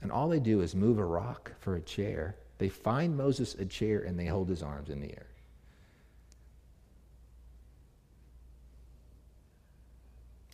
And 0.00 0.12
all 0.12 0.28
they 0.28 0.40
do 0.40 0.60
is 0.60 0.74
move 0.74 0.98
a 0.98 1.04
rock 1.04 1.52
for 1.58 1.76
a 1.76 1.80
chair. 1.80 2.36
They 2.58 2.68
find 2.68 3.16
Moses 3.16 3.54
a 3.54 3.64
chair 3.64 4.00
and 4.00 4.18
they 4.18 4.26
hold 4.26 4.48
his 4.48 4.62
arms 4.62 4.90
in 4.90 5.00
the 5.00 5.10
air. 5.10 5.26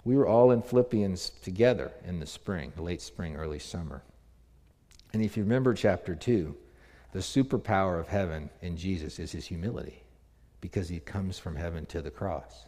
We 0.04 0.16
were 0.16 0.26
all 0.26 0.50
in 0.50 0.62
Philippians 0.62 1.30
together 1.42 1.92
in 2.06 2.20
the 2.20 2.26
spring, 2.26 2.72
late 2.76 3.00
spring, 3.00 3.36
early 3.36 3.58
summer. 3.58 4.02
And 5.12 5.22
if 5.22 5.36
you 5.36 5.42
remember 5.42 5.72
chapter 5.72 6.14
2, 6.14 6.54
the 7.12 7.20
superpower 7.20 7.98
of 7.98 8.08
heaven 8.08 8.50
in 8.60 8.76
Jesus 8.76 9.18
is 9.18 9.32
his 9.32 9.46
humility 9.46 10.02
because 10.60 10.88
he 10.88 10.98
comes 10.98 11.38
from 11.38 11.56
heaven 11.56 11.86
to 11.86 12.02
the 12.02 12.10
cross. 12.10 12.66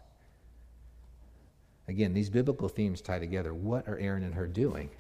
Again, 1.88 2.14
these 2.14 2.30
biblical 2.30 2.68
themes 2.68 3.00
tie 3.00 3.18
together. 3.18 3.52
What 3.54 3.86
are 3.88 3.98
Aaron 3.98 4.22
and 4.22 4.34
Hur 4.34 4.46
doing? 4.46 4.90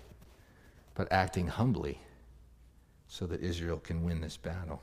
But 0.94 1.10
acting 1.10 1.46
humbly 1.46 2.00
so 3.08 3.26
that 3.26 3.42
Israel 3.42 3.78
can 3.78 4.02
win 4.02 4.20
this 4.20 4.36
battle. 4.36 4.82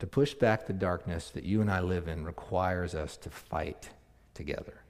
To 0.00 0.06
push 0.06 0.34
back 0.34 0.66
the 0.66 0.72
darkness 0.72 1.30
that 1.30 1.44
you 1.44 1.60
and 1.60 1.70
I 1.70 1.80
live 1.80 2.08
in 2.08 2.24
requires 2.24 2.94
us 2.94 3.16
to 3.18 3.30
fight 3.30 3.90
together. 4.34 4.80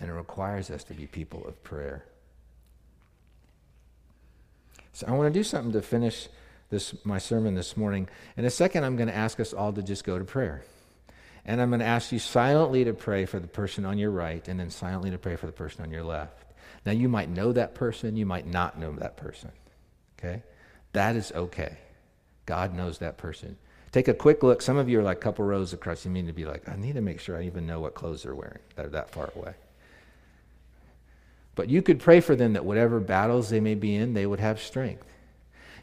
And 0.00 0.10
it 0.10 0.12
requires 0.12 0.70
us 0.70 0.82
to 0.84 0.94
be 0.94 1.06
people 1.06 1.46
of 1.46 1.62
prayer. 1.62 2.04
So 4.92 5.06
I 5.06 5.12
want 5.12 5.32
to 5.32 5.38
do 5.38 5.44
something 5.44 5.72
to 5.72 5.82
finish 5.82 6.28
this 6.68 6.94
my 7.04 7.18
sermon 7.18 7.54
this 7.54 7.76
morning. 7.76 8.08
In 8.36 8.44
a 8.44 8.50
second, 8.50 8.84
I'm 8.84 8.96
going 8.96 9.08
to 9.08 9.14
ask 9.14 9.38
us 9.38 9.52
all 9.52 9.72
to 9.72 9.82
just 9.82 10.04
go 10.04 10.18
to 10.18 10.24
prayer. 10.24 10.64
And 11.44 11.60
I'm 11.60 11.70
going 11.70 11.80
to 11.80 11.86
ask 11.86 12.10
you 12.12 12.18
silently 12.18 12.84
to 12.84 12.92
pray 12.92 13.24
for 13.24 13.38
the 13.38 13.46
person 13.46 13.84
on 13.84 13.98
your 13.98 14.10
right 14.10 14.46
and 14.48 14.58
then 14.58 14.70
silently 14.70 15.10
to 15.10 15.18
pray 15.18 15.36
for 15.36 15.46
the 15.46 15.52
person 15.52 15.82
on 15.82 15.90
your 15.90 16.04
left. 16.04 16.44
Now, 16.84 16.92
you 16.92 17.08
might 17.08 17.28
know 17.28 17.52
that 17.52 17.74
person, 17.74 18.16
you 18.16 18.26
might 18.26 18.46
not 18.46 18.78
know 18.78 18.92
that 18.96 19.16
person. 19.16 19.52
Okay? 20.18 20.42
That 20.92 21.14
is 21.14 21.30
okay. 21.32 21.76
God 22.50 22.74
knows 22.74 22.98
that 22.98 23.16
person. 23.16 23.56
Take 23.92 24.08
a 24.08 24.12
quick 24.12 24.42
look. 24.42 24.60
Some 24.60 24.76
of 24.76 24.88
you 24.88 24.98
are 24.98 25.04
like 25.04 25.18
a 25.18 25.20
couple 25.20 25.44
rows 25.44 25.72
across. 25.72 26.04
You 26.04 26.10
mean 26.10 26.26
to 26.26 26.32
be 26.32 26.46
like, 26.46 26.68
I 26.68 26.74
need 26.74 26.96
to 26.96 27.00
make 27.00 27.20
sure 27.20 27.38
I 27.38 27.44
even 27.44 27.64
know 27.64 27.78
what 27.78 27.94
clothes 27.94 28.24
they're 28.24 28.34
wearing. 28.34 28.58
They're 28.74 28.88
that 28.88 29.12
far 29.12 29.30
away. 29.36 29.54
But 31.54 31.70
you 31.70 31.80
could 31.80 32.00
pray 32.00 32.18
for 32.18 32.34
them 32.34 32.54
that 32.54 32.64
whatever 32.64 32.98
battles 32.98 33.50
they 33.50 33.60
may 33.60 33.76
be 33.76 33.94
in, 33.94 34.14
they 34.14 34.26
would 34.26 34.40
have 34.40 34.60
strength. 34.60 35.06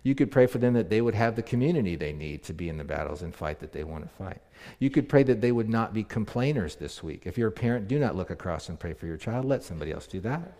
You 0.04 0.14
could 0.14 0.30
pray 0.30 0.46
for 0.46 0.58
them 0.58 0.74
that 0.74 0.90
they 0.90 1.00
would 1.00 1.16
have 1.16 1.38
the 1.38 1.42
community 1.42 1.96
they 1.96 2.12
need 2.12 2.44
to 2.44 2.54
be 2.54 2.68
in 2.68 2.78
the 2.78 2.84
battles 2.84 3.22
and 3.22 3.34
fight 3.34 3.62
that 3.62 3.72
they 3.72 3.86
want 3.86 4.04
to 4.04 4.10
fight. 4.22 4.42
You 4.80 4.90
could 4.90 5.08
pray 5.08 5.24
that 5.24 5.40
they 5.40 5.54
would 5.54 5.70
not 5.70 5.94
be 5.94 6.04
complainers 6.04 6.76
this 6.76 7.02
week. 7.02 7.22
If 7.24 7.38
you're 7.38 7.48
a 7.48 7.62
parent, 7.64 7.88
do 7.88 7.98
not 7.98 8.18
look 8.18 8.30
across 8.30 8.68
and 8.68 8.78
pray 8.78 8.92
for 8.92 9.06
your 9.06 9.16
child. 9.16 9.46
Let 9.46 9.64
somebody 9.64 9.94
else 9.94 10.06
do 10.06 10.20
that. 10.20 10.52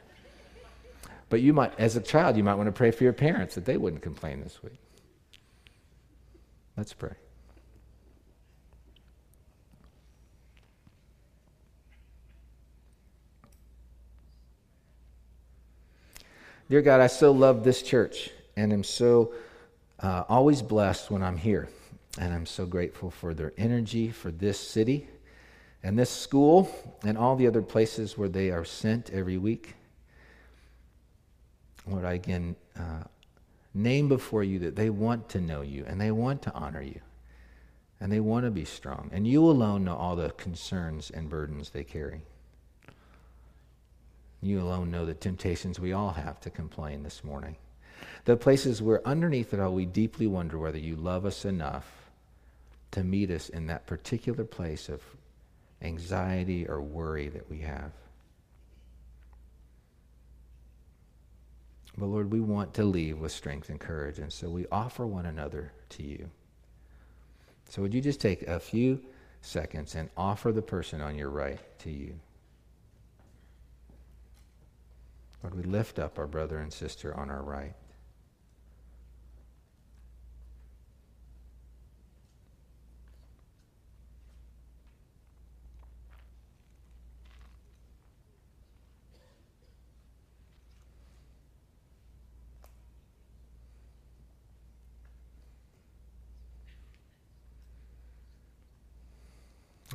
But 1.28 1.42
you 1.42 1.52
might, 1.52 1.78
as 1.78 1.98
a 1.98 2.02
child, 2.02 2.38
you 2.38 2.46
might 2.46 2.56
want 2.56 2.68
to 2.68 2.72
pray 2.72 2.92
for 2.92 3.04
your 3.04 3.12
parents 3.12 3.56
that 3.56 3.66
they 3.66 3.76
wouldn't 3.76 4.02
complain 4.02 4.40
this 4.40 4.64
week. 4.64 4.80
Let's 6.78 6.94
pray. 6.94 7.16
Dear 16.70 16.84
God, 16.84 17.02
I 17.02 17.08
so 17.08 17.32
love 17.32 17.64
this 17.64 17.82
church 17.82 18.30
and 18.56 18.72
am 18.72 18.84
so 18.84 19.34
uh, 20.00 20.24
always 20.30 20.62
blessed 20.62 21.10
when 21.10 21.24
I'm 21.24 21.38
here. 21.38 21.68
And 22.20 22.34
I'm 22.34 22.46
so 22.46 22.66
grateful 22.66 23.10
for 23.10 23.34
their 23.34 23.54
energy 23.58 24.10
for 24.10 24.32
this 24.32 24.60
city 24.60 25.08
and 25.82 25.98
this 25.98 26.10
school 26.10 26.70
and 27.04 27.18
all 27.18 27.36
the 27.36 27.48
other 27.48 27.62
places 27.62 28.18
where 28.18 28.30
they 28.30 28.52
are 28.52 28.66
sent 28.66 29.10
every 29.12 29.38
week. 29.38 29.76
Lord, 31.88 32.06
I 32.06 32.14
again 32.14 32.56
uh, 32.78 33.04
name 33.74 34.08
before 34.08 34.44
you 34.44 34.60
that 34.60 34.76
they 34.76 34.90
want 34.90 35.30
to 35.30 35.42
know 35.42 35.62
you 35.62 35.86
and 35.86 36.00
they 36.00 36.12
want 36.12 36.42
to 36.44 36.54
honor 36.54 36.82
you 36.82 37.00
and 38.00 38.12
they 38.12 38.20
want 38.20 38.46
to 38.46 38.52
be 38.52 38.66
strong. 38.66 39.10
And 39.12 39.28
you 39.28 39.44
alone 39.44 39.84
know 39.84 39.96
all 39.96 40.16
the 40.16 40.30
concerns 40.32 41.10
and 41.10 41.30
burdens 41.30 41.70
they 41.70 41.84
carry. 41.84 42.22
You 44.42 44.62
alone 44.62 44.92
know 44.92 45.06
the 45.06 45.14
temptations 45.14 45.80
we 45.80 45.94
all 45.94 46.12
have 46.12 46.40
to 46.42 46.50
complain 46.50 47.04
this 47.04 47.24
morning. 47.24 47.56
The 48.26 48.38
places 48.38 48.82
where 48.82 49.06
underneath 49.08 49.54
it 49.54 49.60
all 49.60 49.74
we 49.74 49.86
deeply 49.86 50.28
wonder 50.28 50.60
whether 50.60 50.78
you 50.78 50.96
love 50.96 51.26
us 51.26 51.46
enough 51.46 51.86
to 52.92 53.04
meet 53.04 53.32
us 53.32 53.50
in 53.50 53.68
that 53.68 53.88
particular 53.88 54.44
place 54.44 54.90
of 54.90 55.02
anxiety 55.82 56.68
or 56.68 56.82
worry 56.82 57.30
that 57.30 57.50
we 57.50 57.60
have. 57.60 57.92
But 61.98 62.08
Lord, 62.08 62.32
we 62.32 62.40
want 62.40 62.74
to 62.76 62.84
leave 62.84 63.18
with 63.18 63.32
strength 63.32 63.70
and 63.70 63.80
courage, 63.80 64.20
and 64.20 64.32
so 64.32 64.50
we 64.50 64.68
offer 64.72 65.08
one 65.08 65.26
another 65.26 65.74
to 65.90 66.04
you. 66.04 66.30
So 67.70 67.82
would 67.82 67.94
you 67.94 68.02
just 68.02 68.22
take 68.22 68.44
a 68.44 68.60
few 68.60 69.02
seconds 69.42 69.96
and 69.96 70.10
offer 70.16 70.52
the 70.52 70.62
person 70.62 71.02
on 71.02 71.16
your 71.16 71.30
right 71.30 71.60
to 71.80 71.90
you? 71.90 72.20
Lord, 75.42 75.56
we 75.56 75.64
lift 75.64 75.98
up 75.98 76.20
our 76.20 76.28
brother 76.28 76.60
and 76.60 76.72
sister 76.72 77.16
on 77.16 77.30
our 77.30 77.42
right. 77.42 77.74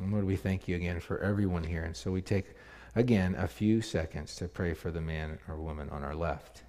And 0.03 0.11
Lord, 0.23 0.31
we 0.31 0.37
thank 0.37 0.69
you 0.69 0.77
again 0.77 1.01
for 1.01 1.19
everyone 1.19 1.65
here. 1.65 1.83
And 1.83 1.93
so 1.93 2.09
we 2.09 2.21
take 2.21 2.55
again 2.95 3.35
a 3.37 3.45
few 3.45 3.81
seconds 3.81 4.37
to 4.37 4.47
pray 4.47 4.73
for 4.73 4.89
the 4.89 5.01
man 5.01 5.37
or 5.49 5.57
woman 5.57 5.89
on 5.89 6.01
our 6.01 6.15
left. 6.15 6.63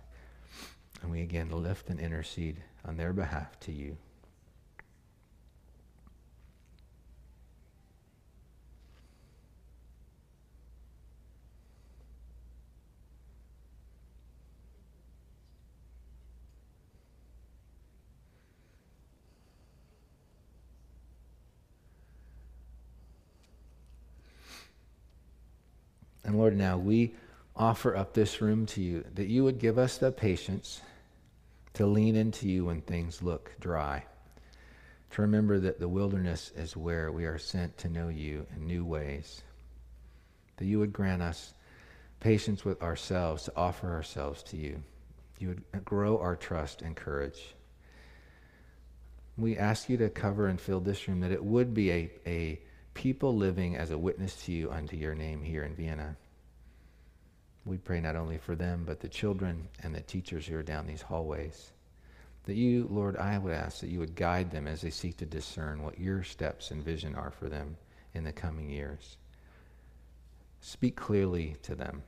And 1.01 1.13
we 1.13 1.21
again 1.21 1.51
lift 1.51 1.89
and 1.89 2.01
intercede 2.01 2.65
on 2.85 2.97
their 2.97 3.13
behalf 3.13 3.61
to 3.61 3.71
you. 3.71 3.97
And 26.25 26.39
Lord, 26.39 26.57
now 26.57 26.79
we 26.79 27.15
offer 27.55 27.95
up 27.95 28.15
this 28.15 28.41
room 28.41 28.67
to 28.67 28.81
you 28.81 29.05
that 29.15 29.27
you 29.27 29.45
would 29.45 29.59
give 29.59 29.79
us 29.79 29.99
the 29.99 30.11
patience 30.11 30.81
to 31.75 31.87
lean 31.87 32.17
into 32.17 32.49
you 32.49 32.65
when 32.65 32.81
things 32.81 33.23
look 33.23 33.53
dry, 33.61 34.05
to 35.11 35.23
remember 35.23 35.59
that 35.59 35.81
the 35.81 35.89
wilderness 35.89 36.53
is 36.57 36.77
where 36.77 37.13
we 37.13 37.25
are 37.25 37.39
sent 37.39 37.77
to 37.79 37.89
know 37.89 38.09
you 38.09 38.47
in 38.57 38.67
new 38.67 38.85
ways, 38.85 39.43
that 40.57 40.67
you 40.67 40.79
would 40.79 40.93
grant 40.93 41.23
us 41.23 41.55
patience 42.21 42.65
with 42.65 42.81
ourselves 42.83 43.45
to 43.45 43.53
offer 43.57 43.93
ourselves 43.93 44.43
to 44.45 44.57
you. 44.57 44.83
You 45.39 45.49
would 45.49 45.85
grow 45.85 46.19
our 46.19 46.37
trust 46.37 46.81
and 46.81 46.97
courage. 46.97 47.55
We 49.37 49.59
ask 49.59 49.89
you 49.89 49.97
to 49.99 50.09
cover 50.09 50.47
and 50.47 50.61
fill 50.61 50.81
this 50.81 51.07
room, 51.07 51.21
that 51.21 51.33
it 51.33 51.45
would 51.45 51.75
be 51.75 51.91
a, 51.91 52.11
a 52.25 52.61
people 52.95 53.37
living 53.37 53.77
as 53.77 53.91
a 53.91 53.99
witness 53.99 54.35
to 54.45 54.53
you 54.53 54.71
unto 54.71 54.97
your 54.97 55.15
name 55.15 55.43
here 55.43 55.65
in 55.65 55.75
Vienna. 55.75 56.17
We 57.67 57.77
pray 57.79 58.01
not 58.01 58.17
only 58.17 58.39
for 58.39 58.55
them, 58.55 58.85
but 58.87 59.01
the 59.01 59.09
children 59.09 59.69
and 59.83 59.95
the 59.95 60.01
teachers 60.01 60.47
who 60.47 60.57
are 60.57 60.63
down 60.63 60.87
these 60.87 61.03
hallways. 61.03 61.73
That 62.45 62.57
you, 62.57 62.87
Lord, 62.91 63.17
I 63.17 63.39
would 63.39 63.53
ask 63.53 63.81
that 63.81 63.89
you 63.89 63.99
would 64.01 64.15
guide 64.15 64.51
them 64.51 64.67
as 64.67 64.83
they 64.83 64.91
seek 64.91 65.17
to 65.19 65.27
discern 65.27 65.83
what 65.83 65.99
your 65.99 66.23
steps 66.23 66.71
and 66.71 66.85
vision 66.85 67.15
are 67.15 67.31
for 67.31 67.49
them 67.49 67.77
in 68.13 68.25
the 68.25 68.33
coming 68.33 68.69
years. 68.69 69.17
Speak 70.61 70.95
clearly 70.95 71.57
to 71.63 71.75
them. 71.75 72.03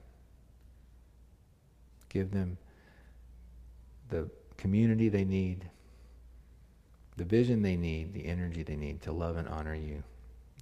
Give 2.11 2.31
them 2.31 2.59
the 4.09 4.31
community 4.57 5.09
they 5.09 5.25
need, 5.25 5.69
the 7.17 7.25
vision 7.25 7.63
they 7.63 7.77
need, 7.77 8.13
the 8.13 8.27
energy 8.27 8.63
they 8.63 8.77
need 8.77 9.03
to 9.03 9.13
love 9.13 9.37
and 9.37 9.49
honor 9.49 9.75
you. 9.75 10.03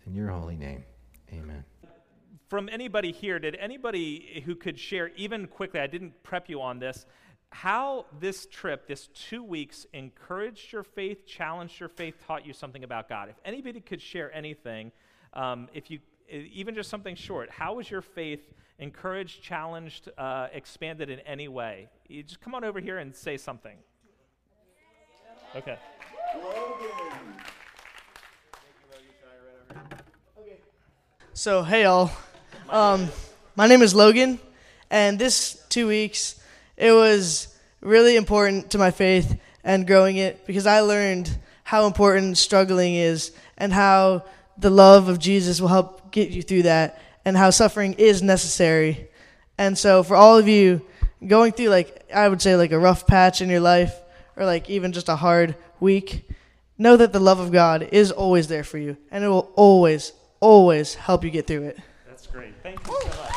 In 0.07 0.14
your 0.14 0.28
holy 0.28 0.57
name, 0.57 0.84
amen. 1.32 1.64
From 2.48 2.68
anybody 2.70 3.11
here, 3.11 3.38
did 3.38 3.57
anybody 3.57 4.42
who 4.44 4.55
could 4.55 4.78
share, 4.78 5.11
even 5.16 5.46
quickly, 5.46 5.80
I 5.80 5.86
didn't 5.86 6.22
prep 6.22 6.48
you 6.48 6.61
on 6.61 6.78
this, 6.78 7.07
how 7.50 8.07
this 8.20 8.46
trip, 8.46 8.86
this 8.86 9.09
two 9.14 9.42
weeks, 9.42 9.86
encouraged 9.94 10.72
your 10.72 10.82
faith, 10.82 11.26
challenged 11.26 11.80
your 11.80 11.88
faith, 11.88 12.16
taught 12.26 12.44
you 12.44 12.52
something 12.52 12.84
about 12.84 13.09
God? 13.09 13.30
If 13.30 13.36
anybody 13.44 13.80
could 13.80 14.02
share 14.02 14.34
anything, 14.34 14.92
um, 15.32 15.68
if 15.72 15.90
you 15.90 16.00
even 16.28 16.74
just 16.74 16.90
something 16.90 17.14
short, 17.14 17.50
how 17.50 17.74
was 17.74 17.90
your 17.90 18.02
faith 18.02 18.52
encouraged, 18.78 19.42
challenged, 19.42 20.11
uh, 20.18 20.48
expanded 20.52 21.09
in 21.09 21.20
any 21.20 21.48
way? 21.48 21.88
You 22.09 22.22
just 22.22 22.40
come 22.40 22.55
on 22.55 22.64
over 22.64 22.80
here 22.80 22.98
and 22.98 23.14
say 23.14 23.36
something. 23.36 23.76
Okay. 25.57 25.78
So, 31.37 31.64
hey, 31.64 31.82
y'all. 31.82 32.12
Um, 32.70 33.09
my 33.57 33.66
name 33.66 33.82
is 33.82 33.93
Logan, 33.93 34.39
and 34.89 35.18
this 35.18 35.61
two 35.68 35.89
weeks, 35.89 36.41
it 36.76 36.93
was 36.93 37.49
really 37.80 38.14
important 38.14 38.70
to 38.70 38.78
my 38.78 38.93
faith 38.93 39.37
and 39.64 39.85
growing 39.85 40.16
it 40.16 40.47
because 40.47 40.64
I 40.64 40.78
learned 40.82 41.37
how 41.64 41.89
important 41.89 42.39
struggling 42.39 42.95
is 42.95 43.32
and 43.59 43.72
how 43.72 44.22
the 44.59 44.70
love 44.70 45.09
of 45.09 45.18
Jesus 45.18 45.61
will 45.61 45.66
help 45.66 46.12
get 46.12 46.30
you 46.30 46.41
through 46.41 46.62
that 46.62 47.03
and 47.24 47.37
how 47.37 47.51
suffering 47.51 47.95
is 47.95 48.22
necessary. 48.22 49.09
And 49.59 49.76
so, 49.76 50.05
for 50.05 50.14
all 50.14 50.39
of 50.39 50.47
you 50.47 50.82
going 51.26 51.51
through, 51.51 51.70
like, 51.70 52.09
I 52.14 52.28
would 52.28 52.43
say, 52.43 52.55
like 52.55 52.70
a 52.70 52.78
rough 52.78 53.09
patch 53.09 53.41
in 53.41 53.51
your 53.51 53.59
life 53.59 53.93
or 54.37 54.45
like 54.47 54.70
even 54.70 54.93
just 54.93 55.09
a 55.09 55.16
hard 55.16 55.57
week, 55.80 56.30
know 56.78 56.97
that 56.97 57.12
the 57.12 57.18
love 57.18 57.41
of 57.41 57.51
God 57.51 57.89
is 57.91 58.12
always 58.12 58.47
there 58.47 58.62
for 58.62 58.78
you 58.78 58.97
and 59.11 59.24
it 59.24 59.28
will 59.28 59.53
always, 59.57 60.12
always 60.45 60.95
help 60.95 61.24
you 61.24 61.30
get 61.30 61.47
through 61.47 61.62
it. 61.62 61.78
That's 62.07 62.26
great. 62.26 62.53
Thank 62.62 62.86
you 62.86 62.99
so 63.01 63.09
much. 63.09 63.34